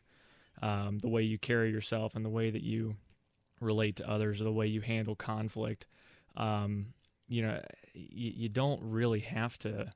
[0.62, 2.96] um the way you carry yourself and the way that you
[3.60, 5.86] relate to others or the way you handle conflict
[6.36, 6.86] um
[7.28, 7.60] you know
[7.94, 9.90] you, you don't really have to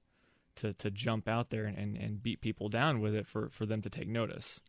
[0.56, 3.66] to to jump out there and, and, and beat people down with it for for
[3.66, 4.60] them to take notice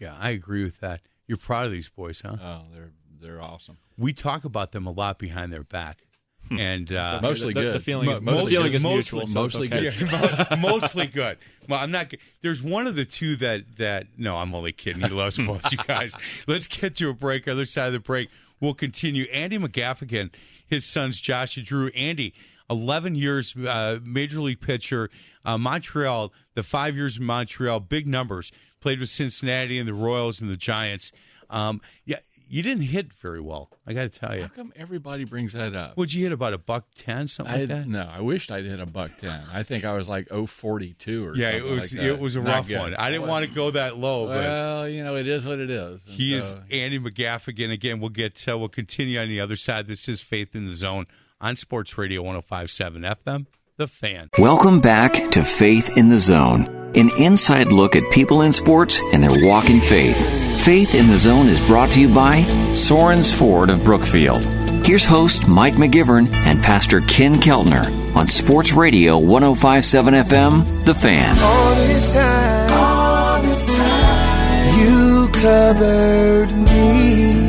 [0.00, 1.02] yeah, I agree with that.
[1.26, 2.36] You're proud of these boys, huh?
[2.42, 3.76] Oh, they're they're awesome.
[3.98, 6.02] we talk about them a lot behind their back,
[6.50, 7.74] and uh, Okay, Mostly the, the- good.
[7.76, 9.20] The feeling is, Mo- the feeling is mostly- mutual.
[9.20, 9.90] so it's mostly okay.
[9.90, 10.10] good.
[10.10, 11.38] Yeah, mostly good.
[11.68, 12.12] Well, I'm not.
[12.42, 14.06] There's one of the two that that.
[14.18, 15.02] No, I'm only kidding.
[15.02, 16.14] He loves both you guys.
[16.46, 17.46] Let's get to a break.
[17.46, 18.28] Other side of the break,
[18.60, 19.24] we'll continue.
[19.32, 20.30] Andy McGaffigan,
[20.66, 21.88] his sons Josh and Drew.
[21.88, 22.34] Andy,
[22.68, 25.10] 11 years uh, major league pitcher.
[25.44, 28.50] Uh, Montreal, the five years in Montreal, big numbers.
[28.80, 31.12] Played with Cincinnati and the Royals and the Giants.
[31.50, 32.18] Um, yeah,
[32.52, 33.70] you didn't hit very well.
[33.86, 34.42] I got to tell you.
[34.42, 35.96] How come everybody brings that up?
[35.96, 37.86] Would you hit about a buck ten, something I like that?
[37.86, 39.40] no, I wished I'd hit a buck ten.
[39.52, 42.08] I think I was like oh forty two or Yeah, something it was like that.
[42.10, 42.78] it was a Not rough good.
[42.80, 42.94] one.
[42.96, 45.70] I didn't want to go that low, but Well, you know, it is what it
[45.70, 46.04] is.
[46.06, 47.72] And he is Andy McGaffigan.
[47.72, 49.86] Again, we'll get uh, we'll continue on the other side.
[49.86, 51.06] This is Faith in the Zone
[51.40, 53.46] on Sports Radio 105.7 FM.
[53.76, 54.28] The Fan.
[54.38, 59.22] Welcome back to Faith in the Zone, an inside look at people in sports and
[59.22, 60.16] their walk in faith.
[60.64, 64.42] Faith in the Zone is brought to you by Soren's Ford of Brookfield.
[64.84, 71.38] Here's host Mike McGivern and Pastor Ken Keltner on Sports Radio 1057 FM, The Fan.
[71.38, 77.39] All this time, all this time, you covered me.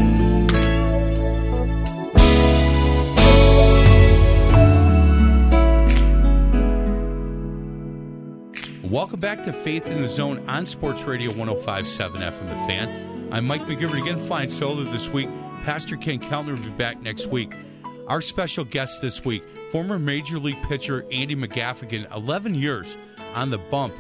[8.92, 12.50] Welcome back to Faith in the Zone on Sports Radio 105.7 FM.
[12.50, 13.30] The Fan.
[13.32, 15.30] I'm Mike McGivern again, flying solo this week.
[15.64, 17.54] Pastor Ken Keltner will be back next week.
[18.10, 22.98] Our special guest this week, former Major League pitcher Andy McGaffigan, 11 years
[23.34, 23.94] on the bump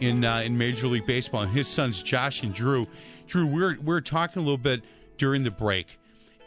[0.00, 2.86] in uh, in Major League Baseball, and his sons Josh and Drew.
[3.26, 4.82] Drew, we we're we we're talking a little bit
[5.16, 5.98] during the break,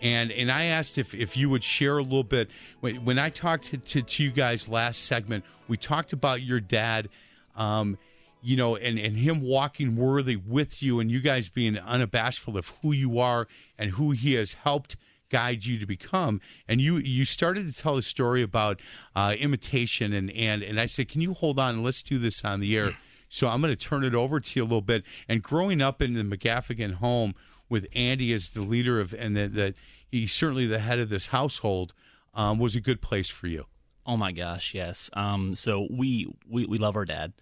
[0.03, 3.31] and and I asked if if you would share a little bit when, when I
[3.31, 5.45] talked to, to to you guys last segment.
[5.67, 7.09] We talked about your dad.
[7.57, 7.97] Um,
[8.41, 12.71] you know, and, and him walking worthy with you, and you guys being unabashful of
[12.81, 14.95] who you are and who he has helped
[15.29, 16.39] guide you to become.
[16.67, 18.79] And you you started to tell a story about
[19.15, 22.45] uh, imitation, and, and and I said, can you hold on and let's do this
[22.45, 22.95] on the air.
[23.29, 25.03] So I'm going to turn it over to you a little bit.
[25.27, 27.33] And growing up in the McGaffigan home
[27.67, 29.75] with Andy as the leader of, and that that
[30.07, 31.93] he's certainly the head of this household,
[32.33, 33.65] um, was a good place for you.
[34.05, 35.09] Oh my gosh, yes.
[35.13, 37.33] Um, so we, we we love our dad,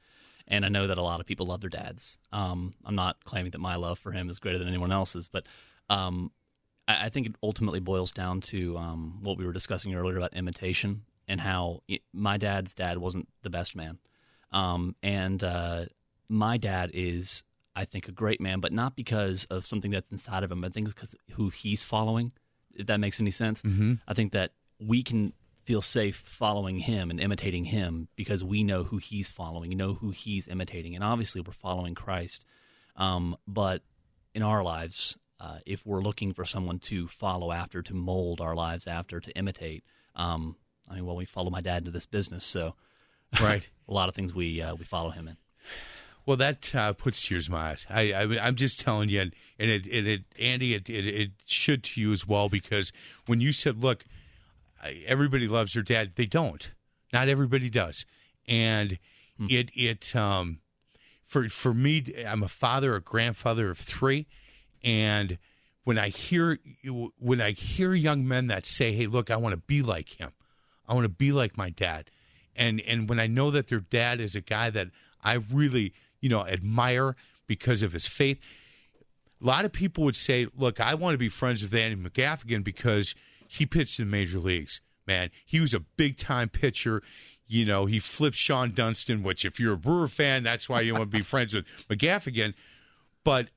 [0.47, 2.17] and I know that a lot of people love their dads.
[2.31, 5.45] Um, I'm not claiming that my love for him is greater than anyone else's, but
[5.89, 6.31] um,
[6.87, 10.33] I, I think it ultimately boils down to um, what we were discussing earlier about
[10.33, 13.97] imitation and how it, my dad's dad wasn't the best man,
[14.51, 15.85] um, and uh,
[16.29, 17.43] my dad is,
[17.75, 20.63] I think, a great man, but not because of something that's inside of him.
[20.63, 22.31] I think it's because who he's following.
[22.73, 23.93] If that makes any sense, mm-hmm.
[24.07, 25.33] I think that we can
[25.65, 29.95] feel safe following him and imitating him because we know who he's following, you know
[29.95, 32.45] who he's imitating, and obviously we're following Christ.
[32.95, 33.81] Um, but
[34.33, 38.55] in our lives, uh, if we're looking for someone to follow after, to mold our
[38.55, 39.83] lives after, to imitate,
[40.15, 40.55] um,
[40.89, 42.75] I mean, well, we follow my dad into this business, so
[43.41, 45.37] right, a lot of things we uh, we follow him in.
[46.25, 47.85] Well, that uh, puts tears in my eyes.
[47.89, 51.83] I, I, am just telling you, and it, it, it Andy, it, it, it, should
[51.83, 52.91] to you as well because
[53.27, 54.05] when you said, "Look,
[55.05, 56.71] everybody loves their dad," they don't.
[57.13, 58.05] Not everybody does,
[58.47, 58.97] and
[59.37, 59.47] hmm.
[59.49, 60.59] it it um,
[61.25, 64.27] for for me, I'm a father, a grandfather of three,
[64.83, 65.37] and
[65.83, 66.59] when I hear
[67.17, 70.31] when I hear young men that say, "Hey, look, I want to be like him,"
[70.87, 72.09] I want to be like my dad,
[72.55, 74.89] and and when I know that their dad is a guy that
[75.23, 77.15] I really you know admire
[77.47, 78.39] because of his faith.
[79.41, 82.63] A lot of people would say, "Look, I want to be friends with Andy McGaffigan
[82.63, 83.15] because
[83.47, 84.81] he pitched in the major leagues.
[85.07, 87.01] Man, he was a big time pitcher.
[87.47, 90.93] You know, he flipped Shawon Dunston, which if you're a Brewer fan, that's why you
[90.93, 92.53] want to be friends with McGaffigan.
[93.23, 93.49] But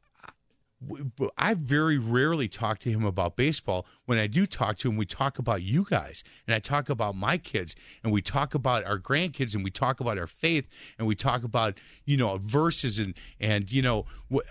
[1.37, 3.85] I very rarely talk to him about baseball.
[4.05, 7.17] When I do talk to him, we talk about you guys, and I talk about
[7.17, 7.75] my kids,
[8.05, 11.43] and we talk about our grandkids, and we talk about our faith, and we talk
[11.43, 14.07] about you know verses and and you know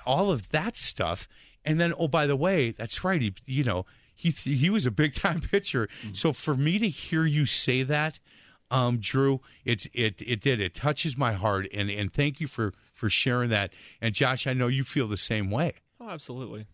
[0.06, 1.30] all of that stuff.
[1.64, 3.22] And then, oh, by the way, that's right.
[3.22, 3.86] He, you know,
[4.18, 5.88] he he was a big time pitcher.
[6.02, 6.14] Mm-hmm.
[6.14, 8.20] So for me to hear you say that,
[8.72, 12.74] um, Drew, it's it it did it touches my heart, and and thank you for
[12.94, 13.72] for sharing that.
[14.02, 15.76] And Josh, I know you feel the same way.
[16.02, 16.66] Oh, absolutely.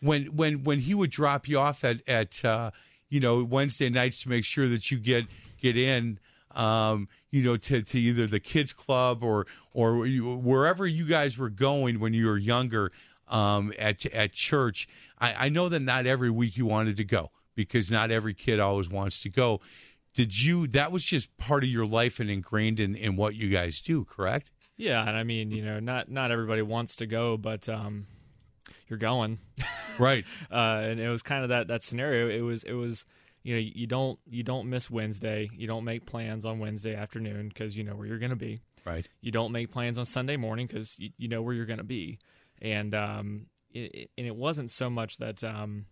[0.00, 2.70] When when when he would drop you off at at uh,
[3.08, 5.26] you know Wednesday nights to make sure that you get
[5.60, 6.20] get in,
[6.52, 11.50] um, you know, to, to either the kids club or or wherever you guys were
[11.50, 12.92] going when you were younger
[13.28, 14.88] um, at at church.
[15.18, 18.60] I, I know that not every week you wanted to go because not every kid
[18.60, 19.60] always wants to go.
[20.14, 20.66] Did you?
[20.68, 24.04] That was just part of your life and ingrained in, in what you guys do,
[24.04, 24.50] correct?
[24.76, 28.06] Yeah, and I mean, you know, not not everybody wants to go, but um,
[28.88, 29.38] you're going,
[29.98, 30.24] right?
[30.50, 32.28] uh, and it was kind of that that scenario.
[32.28, 33.04] It was it was
[33.42, 35.50] you know you don't you don't miss Wednesday.
[35.54, 38.60] You don't make plans on Wednesday afternoon because you know where you're going to be.
[38.84, 39.08] Right.
[39.20, 41.84] You don't make plans on Sunday morning because you, you know where you're going to
[41.84, 42.18] be,
[42.60, 45.86] and um, it, it, and it wasn't so much that um,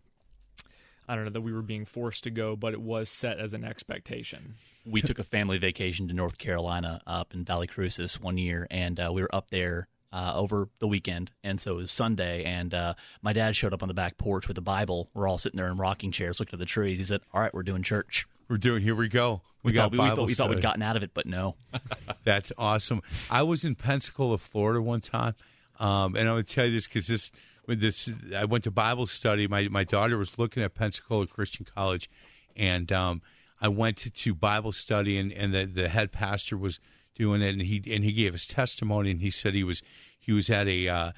[1.08, 3.54] I don't know that we were being forced to go, but it was set as
[3.54, 4.54] an expectation.
[4.86, 8.98] We took a family vacation to North Carolina up in Valle Crucis one year, and
[8.98, 12.44] uh, we were up there uh, over the weekend, and so it was Sunday.
[12.44, 15.10] And uh, my dad showed up on the back porch with the Bible.
[15.12, 16.98] We're all sitting there in rocking chairs, looking at the trees.
[16.98, 18.26] He said, "All right, we're doing church.
[18.48, 18.82] We're doing.
[18.82, 19.42] Here we go.
[19.62, 20.06] We, we got thought, Bible.
[20.06, 21.56] We thought, we thought we'd gotten out of it, but no.
[22.24, 23.02] That's awesome.
[23.30, 25.34] I was in Pensacola, Florida, one time,
[25.78, 27.30] um, and I would tell you this because this.
[27.66, 29.48] This I went to Bible study.
[29.48, 32.10] My my daughter was looking at Pensacola Christian College,
[32.54, 33.22] and um,
[33.58, 36.78] I went to, to Bible study, and, and the, the head pastor was
[37.14, 39.82] doing it, and he and he gave his testimony, and he said he was
[40.20, 41.12] he was at a uh,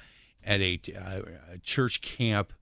[0.45, 1.21] at a, uh,
[1.53, 2.53] a, church camp,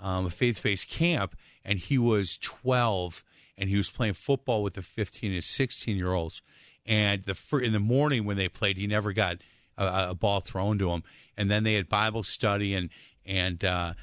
[0.00, 3.24] um, a faith based camp, and he was 12,
[3.56, 6.42] and he was playing football with the 15 and 16 year olds.
[6.84, 9.36] And the in the morning when they played, he never got
[9.76, 11.02] a, a, ball thrown to him.
[11.38, 12.90] And then they had Bible study, and
[13.24, 13.94] and uh,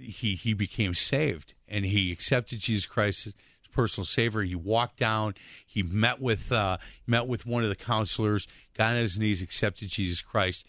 [0.00, 3.34] he he became saved, and he accepted Jesus Christ as
[3.72, 4.42] personal savior.
[4.42, 5.34] He walked down,
[5.66, 6.76] he met with uh,
[7.08, 10.66] met with one of the counselors, got on his knees, accepted Jesus Christ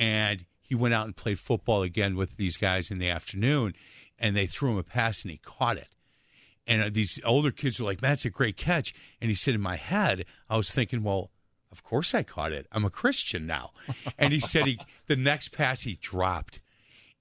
[0.00, 3.74] and he went out and played football again with these guys in the afternoon,
[4.18, 5.88] and they threw him a pass and he caught it.
[6.66, 9.54] And uh, these older kids were like, "Man, that's a great catch." And he said,
[9.54, 11.30] "In my head, I was thinking, well."
[11.72, 12.66] Of course I caught it.
[12.72, 13.70] I'm a Christian now.
[14.18, 16.60] And he said he the next pass he dropped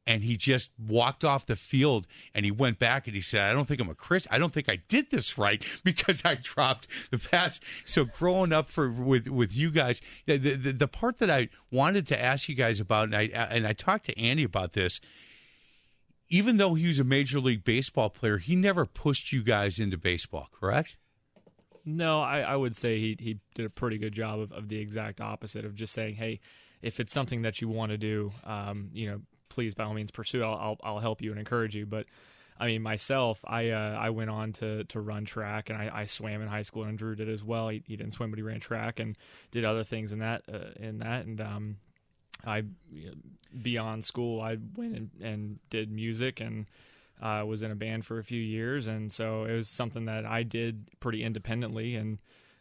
[0.10, 3.54] and he just walked off the field and he went back and he said, I
[3.54, 4.34] don't think I'm a Christian.
[4.34, 7.60] I don't think I did this right because I dropped the pass.
[7.86, 12.08] So growing up for with with you guys, the, the, the part that I wanted
[12.08, 15.00] to ask you guys about, and I and I talked to Andy about this.
[16.32, 19.98] Even though he was a major league baseball player, he never pushed you guys into
[19.98, 20.96] baseball, correct?
[21.92, 24.78] No, I, I would say he he did a pretty good job of, of the
[24.78, 26.40] exact opposite of just saying, hey,
[26.84, 30.12] if it's something that you want to do, um, you know, please by all means
[30.12, 30.44] pursue.
[30.44, 31.88] I'll, I'll, I'll help you and encourage you.
[31.88, 32.06] But
[32.60, 36.06] I mean, myself, I uh, I went on to to run track, and I, I
[36.06, 37.70] swam in high school, and Drew did as well.
[37.70, 39.18] He, he didn't swim, but he ran track and
[39.50, 41.26] did other things in that uh, in that.
[41.26, 41.78] And um,
[42.46, 42.66] I
[43.60, 46.68] beyond school, I went and, and did music and.
[47.22, 50.26] Uh, was in a band for a few years, and so it was something that
[50.26, 52.20] I did pretty independently, and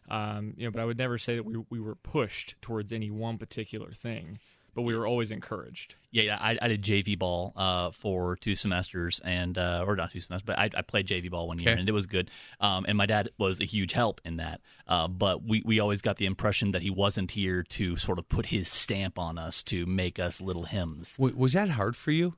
[0.09, 3.09] um, you know, but I would never say that we we were pushed towards any
[3.11, 4.39] one particular thing.
[4.75, 5.95] but we were always encouraged.
[6.11, 6.37] Yeah, yeah.
[6.39, 10.45] I, I did JV ball uh, for two semesters, and uh, or not two semesters,
[10.45, 11.79] but I, I played JV ball one year, Okay.
[11.79, 12.29] and it was good.
[12.59, 14.61] Um, and my dad was a huge help in that.
[14.87, 18.27] Uh, but we, we always got the impression that he wasn't here to sort of
[18.29, 21.15] put his stamp on us to make us little hymns.
[21.17, 22.35] W- was that hard for you?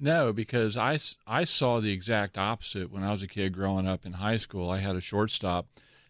[0.00, 4.06] No, because I, I saw the exact opposite when I was a kid growing up
[4.06, 4.70] in high school.
[4.70, 5.66] I had a shortstop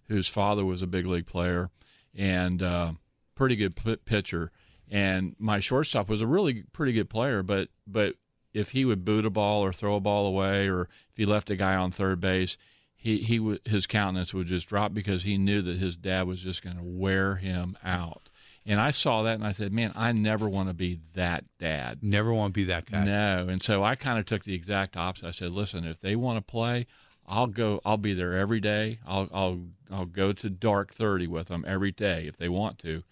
[0.09, 1.71] whose father was a big league player
[2.15, 2.93] and uh,
[3.35, 4.51] pretty good p- pitcher.
[4.91, 8.15] And my shortstop was a really pretty good player, but but
[8.55, 11.51] if he would boot a ball or throw a ball away, or if he left
[11.51, 12.57] a guy on third base,
[12.97, 16.41] he he would his countenance would just drop because he knew that his dad was
[16.41, 18.28] just going to wear him out.
[18.69, 22.03] And I saw that, and I said, "Man, I never want to be that dad."
[22.03, 23.03] Never want to be that guy.
[23.03, 25.27] No, and so I kind of took the exact opposite.
[25.27, 26.87] I said, "Listen, if they want to play,
[27.27, 27.81] I'll go.
[27.83, 28.99] I'll be there every day.
[29.07, 29.61] I'll I'll
[29.91, 33.05] I'll go to dark thirty with them every day if they want to."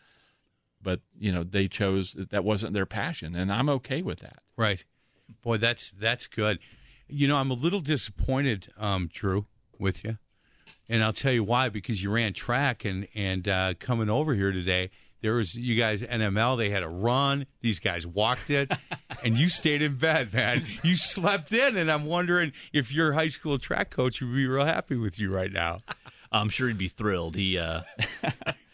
[0.83, 4.41] But you know, they chose that that wasn't their passion, and I'm okay with that.
[4.59, 4.85] Right.
[5.41, 6.59] Boy, that's that's good.
[7.09, 9.47] You know, I'm a little disappointed, um, Drew,
[9.79, 10.19] with you,
[10.87, 11.71] and I'll tell you why.
[11.71, 14.91] Because you ran track, and and uh, coming over here today,
[15.27, 16.57] there was you guys NML.
[16.57, 17.47] They had a run.
[17.61, 18.71] These guys walked it,
[19.25, 20.65] and you stayed in bed, man.
[20.85, 24.65] You slept in, and I'm wondering if your high school track coach would be real
[24.65, 25.81] happy with you right now.
[26.31, 27.35] I'm sure he'd be thrilled.
[27.35, 27.81] He, uh,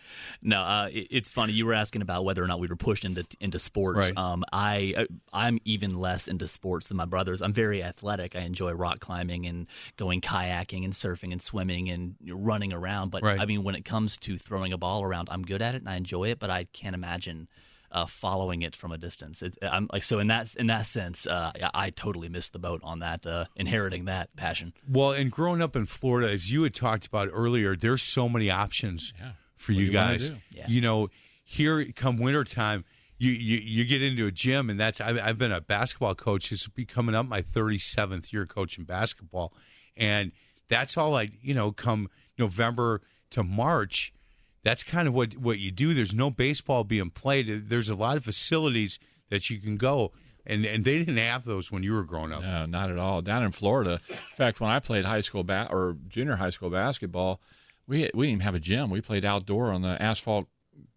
[0.43, 1.53] no, uh, it, it's funny.
[1.53, 3.99] You were asking about whether or not we were pushed into into sports.
[3.99, 4.17] Right.
[4.17, 7.41] Um, I, uh, I'm even less into sports than my brothers.
[7.41, 8.35] I'm very athletic.
[8.35, 9.67] I enjoy rock climbing and
[9.97, 13.11] going kayaking and surfing and swimming and running around.
[13.11, 13.39] But Right.
[13.41, 15.89] I mean, when it comes to throwing a ball around, I'm good at it and
[15.89, 16.39] I enjoy it.
[16.39, 17.49] But I can't imagine.
[17.95, 20.19] Uh, following it from a distance, it, I'm like so.
[20.19, 23.45] In that in that sense, uh, I, I totally missed the boat on that, uh,
[23.55, 24.73] inheriting that passion.
[24.89, 28.51] Well, and growing up in Florida, as you had talked about earlier, there's so many
[28.51, 29.13] options
[29.63, 30.31] for you you guys.
[30.55, 30.67] Yeah.
[30.69, 31.09] You know,
[31.45, 32.85] here come wintertime,
[33.19, 36.51] you, you you get into a gym, and that's I've, I've been a basketball coach.
[36.51, 39.53] This will be coming up my 37th year coaching basketball,
[39.97, 40.33] and
[40.69, 42.09] that's all I you know come
[42.39, 43.01] November
[43.31, 44.13] to March.
[44.65, 45.95] That's kind of what what you do.
[45.95, 47.69] There's no baseball being played.
[47.69, 48.99] There's a lot of facilities
[49.31, 50.13] that you can go,
[50.47, 52.43] and and they didn't have those when you were growing up.
[52.43, 53.23] No, not at all.
[53.23, 56.71] Down in Florida, in fact, when I played high school ba- or junior high school
[56.71, 57.41] basketball,
[57.87, 58.91] we we didn't even have a gym.
[58.91, 60.49] We played outdoor on the asphalt,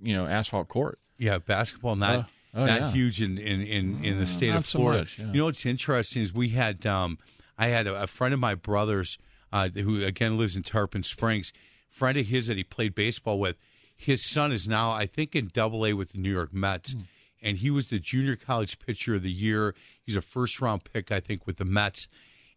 [0.02, 1.00] you know, asphalt court.
[1.18, 2.20] Yeah, basketball not
[2.58, 2.92] Oh, oh, not yeah.
[2.92, 5.00] huge in, in, in, in the state not of so Florida.
[5.02, 5.26] much, yeah.
[5.28, 7.18] You know what's interesting is we had um,
[7.58, 9.18] I had a, a friend of my brother's
[9.54, 11.52] uh, who again lives in Tarpon Springs.
[11.90, 13.58] Friend of his that he played baseball with.
[13.98, 17.00] His son is now I think in Double A with the New York Mets, Hmm.
[17.42, 19.74] and he was the junior college pitcher of the year.
[20.02, 22.08] He's a first round pick I think with the Mets,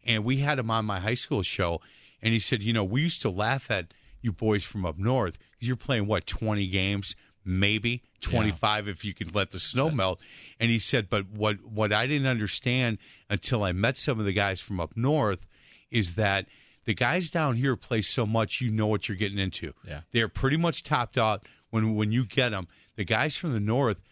[0.05, 1.81] and we had him on my high school show,
[2.21, 5.39] and he said, you know, we used to laugh at you boys from up north
[5.53, 7.15] because you're playing what 20 games?
[7.45, 10.21] Maybe 25 if you could let the snow melt.
[10.61, 12.99] And he said but what what I didn't understand
[13.31, 15.47] until I met some of the guys from up north
[15.91, 16.47] is that
[16.85, 19.73] the guys down here play so much you know what you're getting into.
[19.87, 20.01] Yeah.
[20.13, 21.47] they're pretty much topped out.
[21.71, 24.03] When when you get them the guys from the north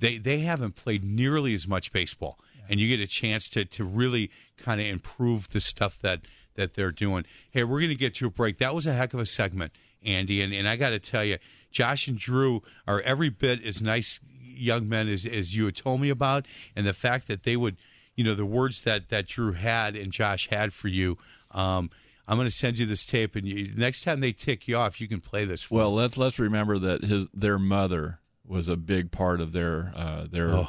[0.00, 2.38] they they haven't played nearly as much baseball.
[2.68, 6.22] And you get a chance to to really kind of improve the stuff that
[6.54, 9.14] that they're doing hey we're going to get to a break that was a heck
[9.14, 9.72] of a segment
[10.04, 11.36] andy and, and i got to tell you
[11.70, 16.00] josh and drew are every bit as nice young men as, as you had told
[16.00, 16.46] me about
[16.76, 17.76] and the fact that they would
[18.14, 21.16] you know the words that that drew had and josh had for you
[21.52, 21.90] um,
[22.28, 25.00] i'm going to send you this tape and you, next time they tick you off
[25.00, 25.98] you can play this for Well, them.
[25.98, 28.19] let's let's remember that his their mother
[28.50, 30.68] was a big part of their uh, their Oh.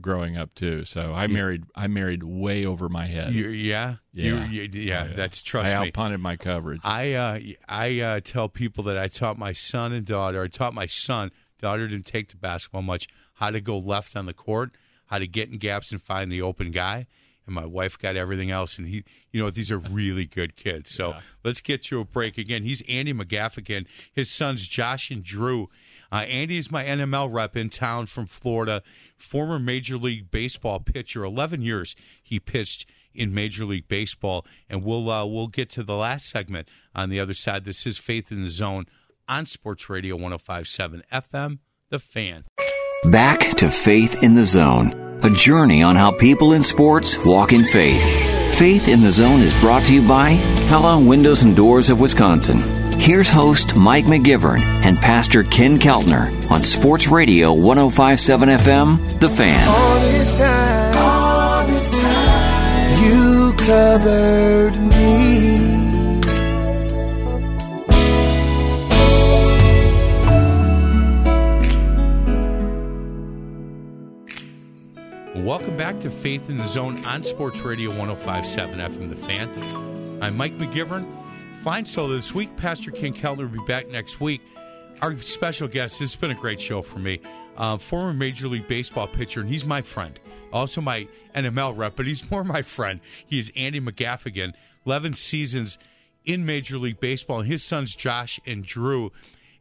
[0.00, 0.84] growing up too.
[0.84, 3.32] So I married I married way over my head.
[3.32, 4.46] You- yeah Yeah.
[4.46, 5.16] you- yeah, Oh, yeah.
[5.16, 6.80] that's trust I me outpunted my coverage.
[6.84, 10.42] I uh, I uh, tell people that I taught my son and daughter.
[10.42, 13.08] I taught my son, daughter didn't take to basketball much.
[13.34, 14.72] How to go left on the court,
[15.06, 17.06] how to get in gaps and find the open guy.
[17.46, 18.78] And my wife got everything else.
[18.78, 20.90] And he, you know, these are really good kids.
[20.94, 22.62] So let's get to a break again.
[22.62, 23.86] He's Andy McGaffigan.
[24.14, 25.68] His sons Josh and Drew.
[26.14, 28.84] Uh, Andy is my NML rep in town from Florida.
[29.16, 31.24] Former Major League Baseball pitcher.
[31.24, 35.96] Eleven years he pitched in Major League Baseball, and we'll uh, we'll get to the
[35.96, 37.64] last segment on the other side.
[37.64, 38.86] This is Faith in the Zone
[39.26, 41.58] on Sports Radio 105.7 FM,
[41.90, 42.44] The Fan.
[43.10, 44.92] Back to Faith in the Zone,
[45.24, 48.04] a journey on how people in sports walk in faith.
[48.56, 50.36] Faith in the Zone is brought to you by
[50.68, 52.73] Pella Windows and Doors of Wisconsin.
[52.98, 59.68] Here's host Mike McGivern and Pastor Ken Keltner on Sports Radio 1057 FM, The Fan.
[59.68, 65.34] All this time, all this time, you covered me.
[75.34, 80.22] Welcome back to Faith in the Zone on Sports Radio 1057 FM The Fan.
[80.22, 81.04] I'm Mike McGivern.
[81.64, 82.54] Fine solo this week.
[82.58, 84.42] Pastor Ken Keltner will be back next week.
[85.00, 87.20] Our special guest, this has been a great show for me.
[87.56, 90.20] Uh, former Major League Baseball pitcher, and he's my friend.
[90.52, 93.00] Also my NML rep, but he's more my friend.
[93.26, 94.52] He is Andy McGaffigan.
[94.84, 95.78] 11 seasons
[96.26, 99.10] in Major League Baseball, and his sons Josh and Drew.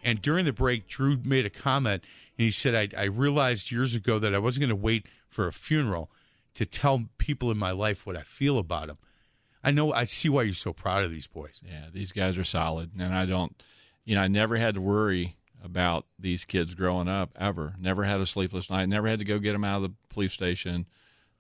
[0.04, 2.04] And during the break, Drew made a comment,
[2.38, 5.48] and he said, I, I realized years ago that I wasn't going to wait for
[5.48, 6.12] a funeral
[6.56, 8.98] to tell people in my life what I feel about them.
[9.64, 11.62] I know, I see why you're so proud of these boys.
[11.66, 13.56] Yeah, these guys are solid, and I don't,
[14.04, 17.74] you know, I never had to worry about these kids growing up ever.
[17.80, 18.90] Never had a sleepless night.
[18.90, 20.86] Never had to go get them out of the police station.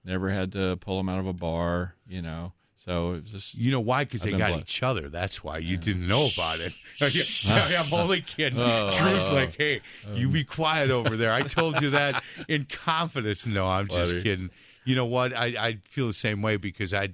[0.05, 1.95] Never had to pull them out of a bar.
[2.07, 4.05] You know, so it was just You know why?
[4.05, 4.61] Because they got blessed.
[4.61, 5.09] each other.
[5.09, 6.73] That's why you didn't know about it.
[7.01, 8.59] I'm only kidding.
[8.59, 8.89] Oh.
[8.91, 9.57] Drew's like, oh, oh.
[9.57, 9.81] hey,
[10.13, 11.33] you be quiet over there.
[11.33, 13.45] I told you that in confidence.
[13.45, 14.49] No, I'm just kidding.
[14.85, 15.33] You know what?
[15.33, 17.09] I, I feel the same way because I,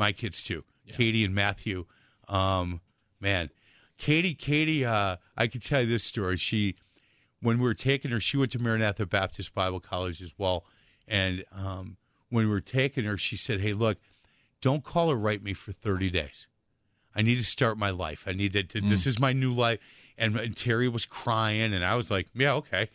[0.00, 1.84] my kids too, Katie and Matthew.
[2.26, 2.80] Um,
[3.20, 3.50] man,
[3.98, 6.36] Katie, Katie, uh, I could tell you this story.
[6.38, 6.74] She,
[7.40, 10.64] when we were taking her, she went to Maranatha Baptist Bible College as well.
[11.06, 11.98] And um,
[12.30, 13.98] when we were taking her, she said, "Hey, look,
[14.60, 16.48] don't call or write me for 30 days.
[17.14, 18.24] I need to start my life.
[18.26, 19.80] I need to, to this is my new life.
[20.16, 22.88] And, and Terry was crying, and I was like, yeah, okay.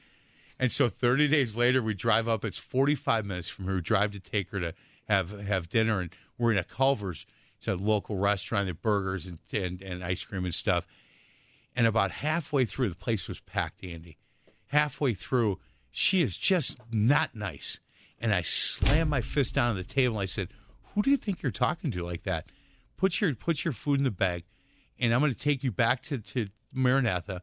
[0.58, 2.46] And so 30 days later, we drive up.
[2.46, 3.76] It's 45 minutes from here.
[3.76, 4.74] We drive to take her to
[5.08, 7.26] have have dinner, and we're in a Culver's.
[7.58, 10.86] It's a local restaurant that burgers and, and, and ice cream and stuff.
[11.76, 14.18] And about halfway through, the place was packed, Andy.
[14.68, 17.80] Halfway through, she is just not nice.
[18.20, 20.16] And I slammed my fist down on the table.
[20.16, 20.50] And I said,
[20.94, 22.46] "Who do you think you're talking to like that?
[22.98, 24.44] Put your put your food in the bag,
[25.00, 27.42] and I'm going to take you back to to Maranatha,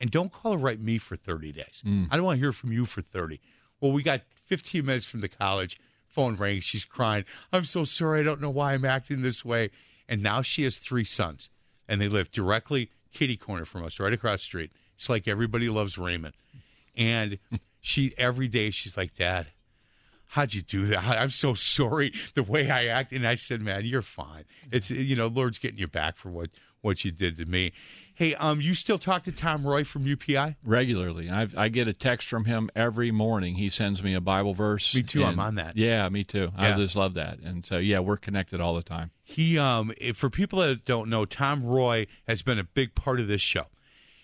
[0.00, 1.82] and don't call or write me for 30 days.
[1.84, 2.08] Mm.
[2.10, 3.40] I don't want to hear from you for 30.
[3.80, 5.78] Well, we got 15 minutes from the college.
[6.16, 6.64] Phone rings.
[6.64, 7.26] She's crying.
[7.52, 8.20] I'm so sorry.
[8.20, 9.68] I don't know why I'm acting this way.
[10.08, 11.50] And now she has three sons,
[11.86, 14.72] and they live directly kitty corner from us, right across the street.
[14.94, 16.32] It's like everybody loves Raymond.
[16.96, 17.38] And
[17.82, 19.48] she every day she's like, Dad,
[20.28, 21.04] how'd you do that?
[21.04, 23.12] I'm so sorry the way I act.
[23.12, 24.44] And I said, man, you're fine.
[24.72, 26.48] It's you know, Lord's getting you back for what
[26.80, 27.74] what you did to me.
[28.16, 30.56] Hey, um, you still talk to Tom Roy from UPI?
[30.64, 31.30] regularly.
[31.30, 33.56] I I get a text from him every morning.
[33.56, 34.94] He sends me a Bible verse.
[34.94, 35.76] Me too, I'm on that.
[35.76, 36.50] Yeah, me too.
[36.56, 37.40] I just love that.
[37.40, 39.10] And so yeah, we're connected all the time.
[39.22, 43.28] He um for people that don't know, Tom Roy has been a big part of
[43.28, 43.66] this show.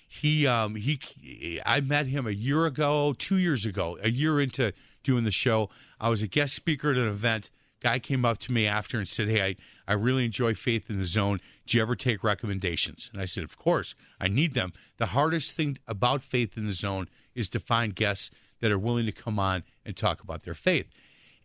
[0.09, 4.72] He um he I met him a year ago, 2 years ago, a year into
[5.03, 5.68] doing the show.
[6.01, 7.51] I was a guest speaker at an event.
[7.80, 9.57] Guy came up to me after and said, "Hey, I
[9.87, 11.39] I really enjoy Faith in the Zone.
[11.66, 13.95] Do you ever take recommendations?" And I said, "Of course.
[14.20, 14.72] I need them.
[14.99, 18.30] The hardest thing about Faith in the Zone is to find guests
[18.61, 20.89] that are willing to come on and talk about their faith."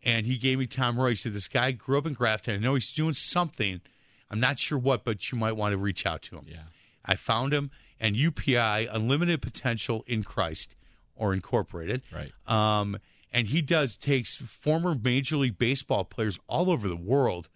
[0.04, 1.10] and he gave me Tom Roy.
[1.10, 2.56] He said, This guy grew up in Grafton.
[2.56, 3.82] I know he's doing something.
[4.30, 6.46] I'm not sure what, but you might want to reach out to him.
[6.48, 6.64] Yeah.
[7.06, 10.76] I found him, and UPI, Unlimited Potential in Christ,
[11.16, 12.02] or Incorporated.
[12.12, 12.32] Right.
[12.48, 12.98] Um,
[13.34, 17.50] and he does takes former Major League Baseball players all over the world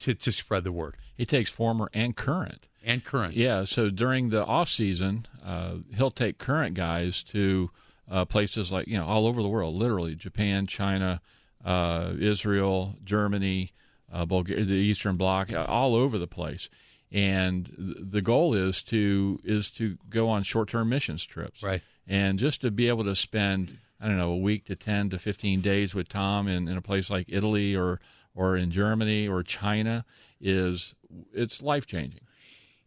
[0.00, 2.68] to, to spread the word He takes former and current.
[2.84, 3.34] and current.
[3.34, 7.70] Yeah, so during the off season, uh, he'll take current guys to
[8.10, 11.20] uh, places like you know all over the world, literally Japan, China,
[11.64, 13.72] uh, Israel, Germany,
[14.12, 16.68] uh, Bulgaria, the Eastern Bloc, uh, all over the place.
[17.12, 21.82] And th- the goal is to is to go on short term missions trips, Right.
[22.08, 25.18] And just to be able to spend I don't know a week to ten to
[25.18, 28.00] fifteen days with Tom in, in a place like Italy or
[28.36, 30.04] or in Germany or China
[30.40, 30.94] is
[31.32, 32.20] it's life changing.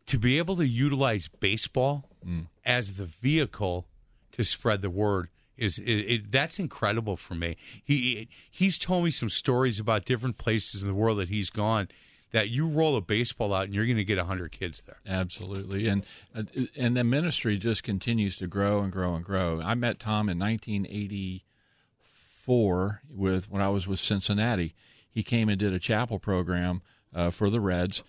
[0.05, 2.47] to be able to utilize baseball Mm.
[2.65, 3.87] as the vehicle
[4.33, 7.55] to spread the word is it, it, that's incredible for me.
[7.83, 11.87] He he's told me some stories about different places in the world that he's gone.
[12.31, 14.97] That you roll a baseball out and you're going to get hundred kids there.
[15.07, 16.43] Absolutely, and uh,
[16.75, 19.61] and the ministry just continues to grow and grow and grow.
[19.61, 24.75] I met Tom in 1984 with when I was with Cincinnati.
[25.11, 26.81] He came and did a chapel program
[27.13, 28.03] uh, for the Reds.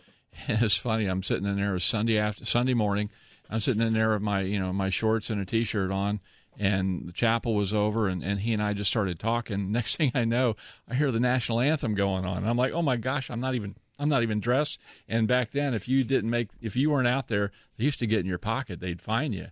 [0.47, 1.07] And it's funny.
[1.07, 3.11] I'm sitting in there Sunday after Sunday morning.
[3.49, 6.21] I'm sitting in there with my you know my shorts and a t-shirt on,
[6.57, 9.73] and the chapel was over, and, and he and I just started talking.
[9.73, 10.57] Next thing I know,
[10.89, 12.39] I hear the national anthem going on.
[12.39, 14.79] And I'm like, oh my gosh, I'm not even I'm not even dressed.
[15.09, 18.07] And back then, if you didn't make if you weren't out there, they used to
[18.07, 18.81] get in your pocket.
[18.81, 19.49] They'd find you.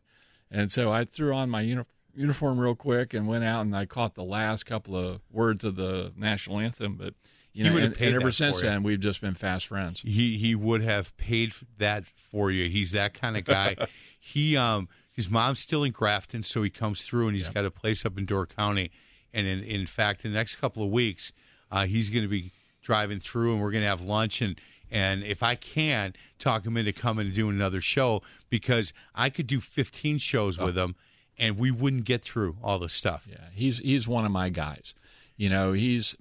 [0.51, 1.85] And so I threw on my uni-
[2.15, 5.77] uniform real quick and went out and I caught the last couple of words of
[5.77, 6.95] the national anthem.
[6.97, 7.15] But
[7.59, 10.01] you He would have paid and ever since then, we've just been fast friends.
[10.01, 12.69] He he would have paid that for you.
[12.69, 13.75] He's that kind of guy.
[14.21, 17.71] he um his mom's still in Grafton, so he comes through and he's got a
[17.73, 18.93] place up in Door County.
[19.35, 21.33] and in, in fact, in the next couple of weeks,
[21.73, 24.61] uh, he's going to be driving through, and we're going to have lunch and.
[24.91, 29.47] And if I can talk him into coming and doing another show, because I could
[29.47, 30.97] do 15 shows with him,
[31.37, 33.27] and we wouldn't get through all the stuff.
[33.31, 34.95] Yeah, he's he's one of my guys.
[35.37, 36.17] You know, he's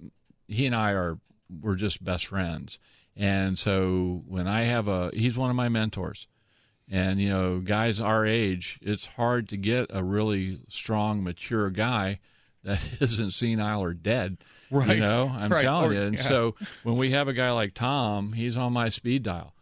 [0.49, 1.17] he and I are
[1.49, 2.79] we're just best friends.
[3.15, 6.27] And so when I have a he's one of my mentors.
[6.89, 12.19] And you know, guys our age, it's hard to get a really strong, mature guy
[12.63, 14.37] that isn't senile or dead.
[14.71, 14.95] Right.
[14.95, 15.63] You know, I'm Right.
[15.63, 16.01] telling Or- you.
[16.01, 16.21] And yeah.
[16.21, 19.53] so when we have a guy like Tom, he's on my speed dial.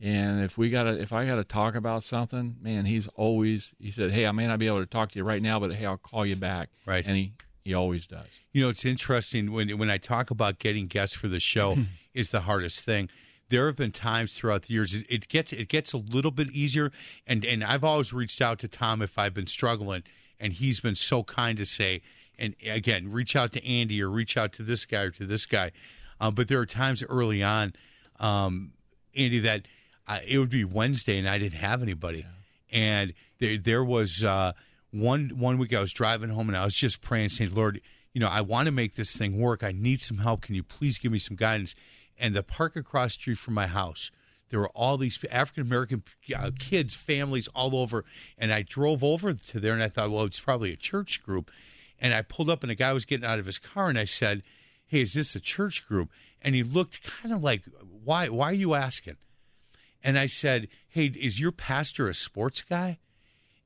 [0.00, 4.10] And if we gotta if I gotta talk about something, man, he's always he said,
[4.10, 5.96] Hey, I may not be able to talk to you right now, but hey, I'll
[5.96, 6.68] call you back.
[6.84, 7.06] Right.
[7.06, 7.32] And he,
[7.64, 8.26] he always does.
[8.52, 11.76] You know, it's interesting when when I talk about getting guests for the show
[12.14, 13.08] is the hardest thing.
[13.48, 16.50] There have been times throughout the years it, it gets it gets a little bit
[16.50, 16.92] easier,
[17.26, 20.02] and and I've always reached out to Tom if I've been struggling,
[20.38, 22.02] and he's been so kind to say,
[22.38, 25.46] and again, reach out to Andy or reach out to this guy or to this
[25.46, 25.72] guy.
[26.20, 27.72] Um, but there are times early on,
[28.20, 28.72] um,
[29.16, 29.66] Andy, that
[30.06, 32.26] uh, it would be Wednesday and I didn't have anybody,
[32.70, 34.52] and there there was uh,
[34.94, 37.80] one one week I was driving home and I was just praying, saying, Lord,
[38.12, 39.64] you know, I want to make this thing work.
[39.64, 40.42] I need some help.
[40.42, 41.74] Can you please give me some guidance?
[42.16, 44.12] And the park across the street from my house,
[44.50, 48.04] there were all these African American uh, kids, families all over.
[48.38, 51.50] And I drove over to there and I thought, well, it's probably a church group.
[51.98, 54.04] And I pulled up and a guy was getting out of his car and I
[54.04, 54.42] said,
[54.86, 56.10] hey, is this a church group?
[56.40, 57.64] And he looked kind of like,
[58.04, 59.16] why, why are you asking?
[60.04, 62.98] And I said, hey, is your pastor a sports guy?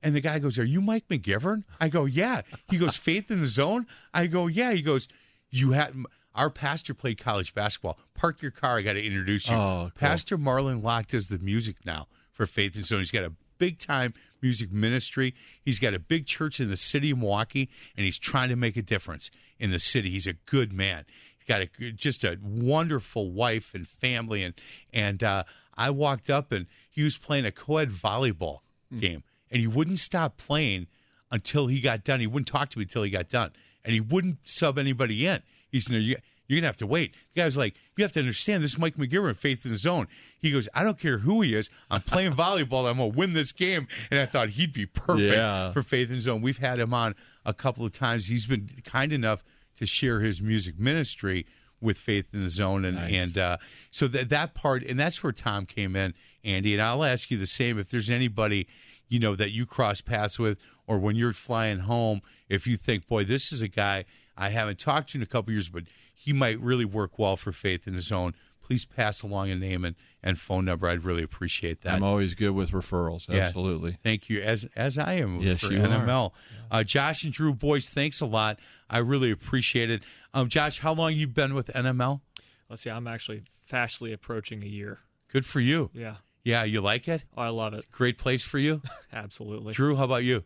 [0.02, 1.64] And the guy goes, Are you Mike McGivern?
[1.80, 2.42] I go, Yeah.
[2.70, 3.86] He goes, Faith in the Zone?
[4.14, 4.72] I go, Yeah.
[4.72, 5.08] He goes,
[5.50, 5.94] You had
[6.34, 7.98] our pastor played college basketball.
[8.14, 8.78] Park your car.
[8.78, 9.56] I got to introduce you.
[9.56, 9.92] Oh, cool.
[9.94, 13.00] Pastor Marlon Locke does the music now for Faith in the Zone.
[13.00, 15.34] He's got a big time music ministry.
[15.64, 18.76] He's got a big church in the city of Milwaukee, and he's trying to make
[18.76, 20.10] a difference in the city.
[20.10, 21.04] He's a good man.
[21.36, 24.44] He's got a, just a wonderful wife and family.
[24.44, 24.54] And,
[24.92, 25.42] and uh,
[25.76, 28.60] I walked up, and he was playing a co ed volleyball
[28.96, 30.86] game and he wouldn't stop playing
[31.30, 32.20] until he got done.
[32.20, 33.50] He wouldn't talk to me until he got done,
[33.84, 35.42] and he wouldn't sub anybody in.
[35.70, 38.12] He said, no, you, "You're gonna have to wait." The guy was like, "You have
[38.12, 38.62] to understand.
[38.62, 40.08] This is Mike McGivern, Faith in the Zone."
[40.40, 41.68] He goes, "I don't care who he is.
[41.90, 42.88] I'm playing volleyball.
[42.88, 45.72] I'm gonna win this game." And I thought he'd be perfect Yeah.
[45.72, 46.40] for Faith in the Zone.
[46.40, 48.26] We've had him on a couple of times.
[48.28, 49.44] He's been kind enough
[49.76, 51.44] to share his music ministry
[51.80, 53.12] with Faith in the Zone, and Nice.
[53.14, 53.56] and uh,
[53.90, 56.72] so that that part, and that's where Tom came in, Andy.
[56.72, 58.66] And I'll ask you the same if there's anybody
[59.08, 63.06] you know that you cross paths with, or when you're flying home, if you think,
[63.06, 64.04] boy, this is a guy
[64.36, 65.84] I haven't talked to in a couple years, but
[66.14, 68.34] he might really work well for Faith in the Zone.
[68.62, 70.88] Please pass along a name and, and phone number.
[70.88, 71.94] I'd really appreciate that.
[71.94, 73.26] I'm always good with referrals.
[73.26, 73.44] Yeah.
[73.44, 73.98] Absolutely.
[74.02, 75.86] Thank you, as as I am Yes, for you are.
[75.86, 76.32] NML.
[76.70, 78.58] Uh, Josh and Drew, boys, thanks a lot.
[78.90, 80.02] I really appreciate it.
[80.34, 82.20] Um, Josh, how long you been with NML?
[82.68, 84.98] Let's see, I'm actually fastly approaching a year.
[85.32, 85.90] Good for you.
[85.94, 86.16] Yeah.
[86.48, 87.26] Yeah, you like it?
[87.36, 87.84] Oh, I love it.
[87.92, 88.80] Great place for you.
[89.12, 89.74] Absolutely.
[89.74, 90.44] Drew, how about you?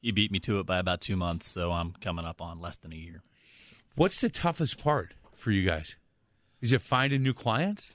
[0.00, 2.78] You beat me to it by about two months, so I'm coming up on less
[2.78, 3.22] than a year.
[3.94, 5.94] What's the toughest part for you guys?
[6.60, 7.92] Is it finding new clients?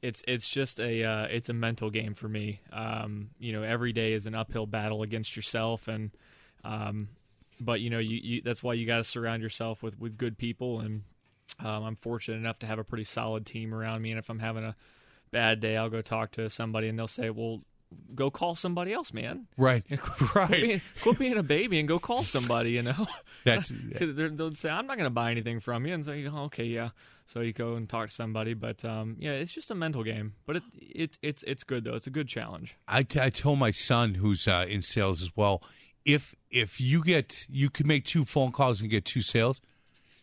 [0.00, 2.62] it's it's just a uh, it's a mental game for me.
[2.72, 6.12] Um, you know, every day is an uphill battle against yourself, and
[6.64, 7.10] um,
[7.60, 10.38] but you know, you, you that's why you got to surround yourself with with good
[10.38, 10.80] people.
[10.80, 11.02] And
[11.60, 14.10] um, I'm fortunate enough to have a pretty solid team around me.
[14.12, 14.74] And if I'm having a
[15.32, 17.62] bad day, I'll go talk to somebody, and they'll say, "Well,
[18.14, 20.50] go call somebody else, man." Right, Quit right.
[20.50, 22.70] being, quit being a baby and go call somebody.
[22.72, 23.06] You know,
[23.44, 26.64] That's they'll say, "I'm not going to buy anything from you," and say, oh, "Okay,
[26.64, 26.90] yeah."
[27.24, 30.34] So you go and talk to somebody, but um, yeah, it's just a mental game.
[30.46, 31.94] But it, it it's it's good though.
[31.94, 32.76] It's a good challenge.
[32.86, 35.62] I, t- I told my son who's uh, in sales as well.
[36.04, 39.60] If if you get you can make two phone calls and get two sales,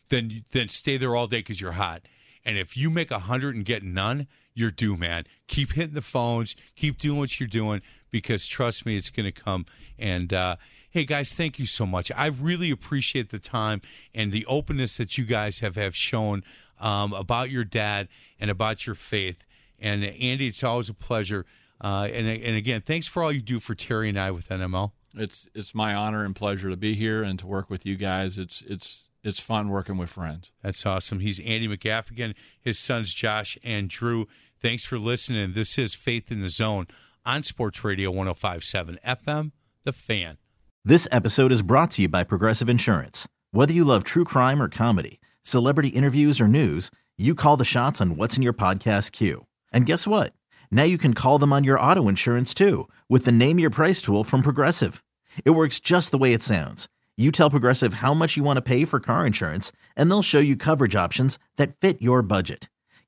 [0.09, 2.01] then then stay there all day because you're hot.
[2.45, 4.27] And if you make a hundred and get none,
[4.59, 5.23] you're due, man.
[5.47, 6.55] Keep hitting the phones.
[6.75, 7.81] Keep doing what you're doing
[8.11, 9.65] because trust me, it's going to come.
[9.97, 10.57] And uh,
[10.91, 12.11] hey, guys, thank you so much.
[12.15, 13.81] I really appreciate the time
[14.13, 16.43] and the openness that you guys have have shown
[16.79, 19.43] um, about your dad and about your faith.
[19.79, 21.45] And Andy, it's always a pleasure.
[21.81, 24.91] Uh, and and again, thanks for all you do for Terry and I with NML.
[25.15, 28.37] It's it's my honor and pleasure to be here and to work with you guys.
[28.37, 30.51] It's it's it's fun working with friends.
[30.63, 31.19] That's awesome.
[31.19, 34.27] He's Andy McGaffigan, his sons Josh and Drew.
[34.61, 35.53] Thanks for listening.
[35.53, 36.87] This is Faith in the Zone
[37.25, 39.53] on Sports Radio 1057 FM,
[39.85, 40.37] The Fan.
[40.83, 43.25] This episode is brought to you by Progressive Insurance.
[43.51, 48.01] Whether you love true crime or comedy, celebrity interviews or news, you call the shots
[48.01, 49.45] on what's in your podcast queue.
[49.71, 50.33] And guess what?
[50.69, 54.01] Now you can call them on your auto insurance too with the Name Your Price
[54.01, 55.01] tool from Progressive.
[55.45, 56.89] It works just the way it sounds.
[57.15, 60.39] You tell Progressive how much you want to pay for car insurance, and they'll show
[60.39, 62.67] you coverage options that fit your budget.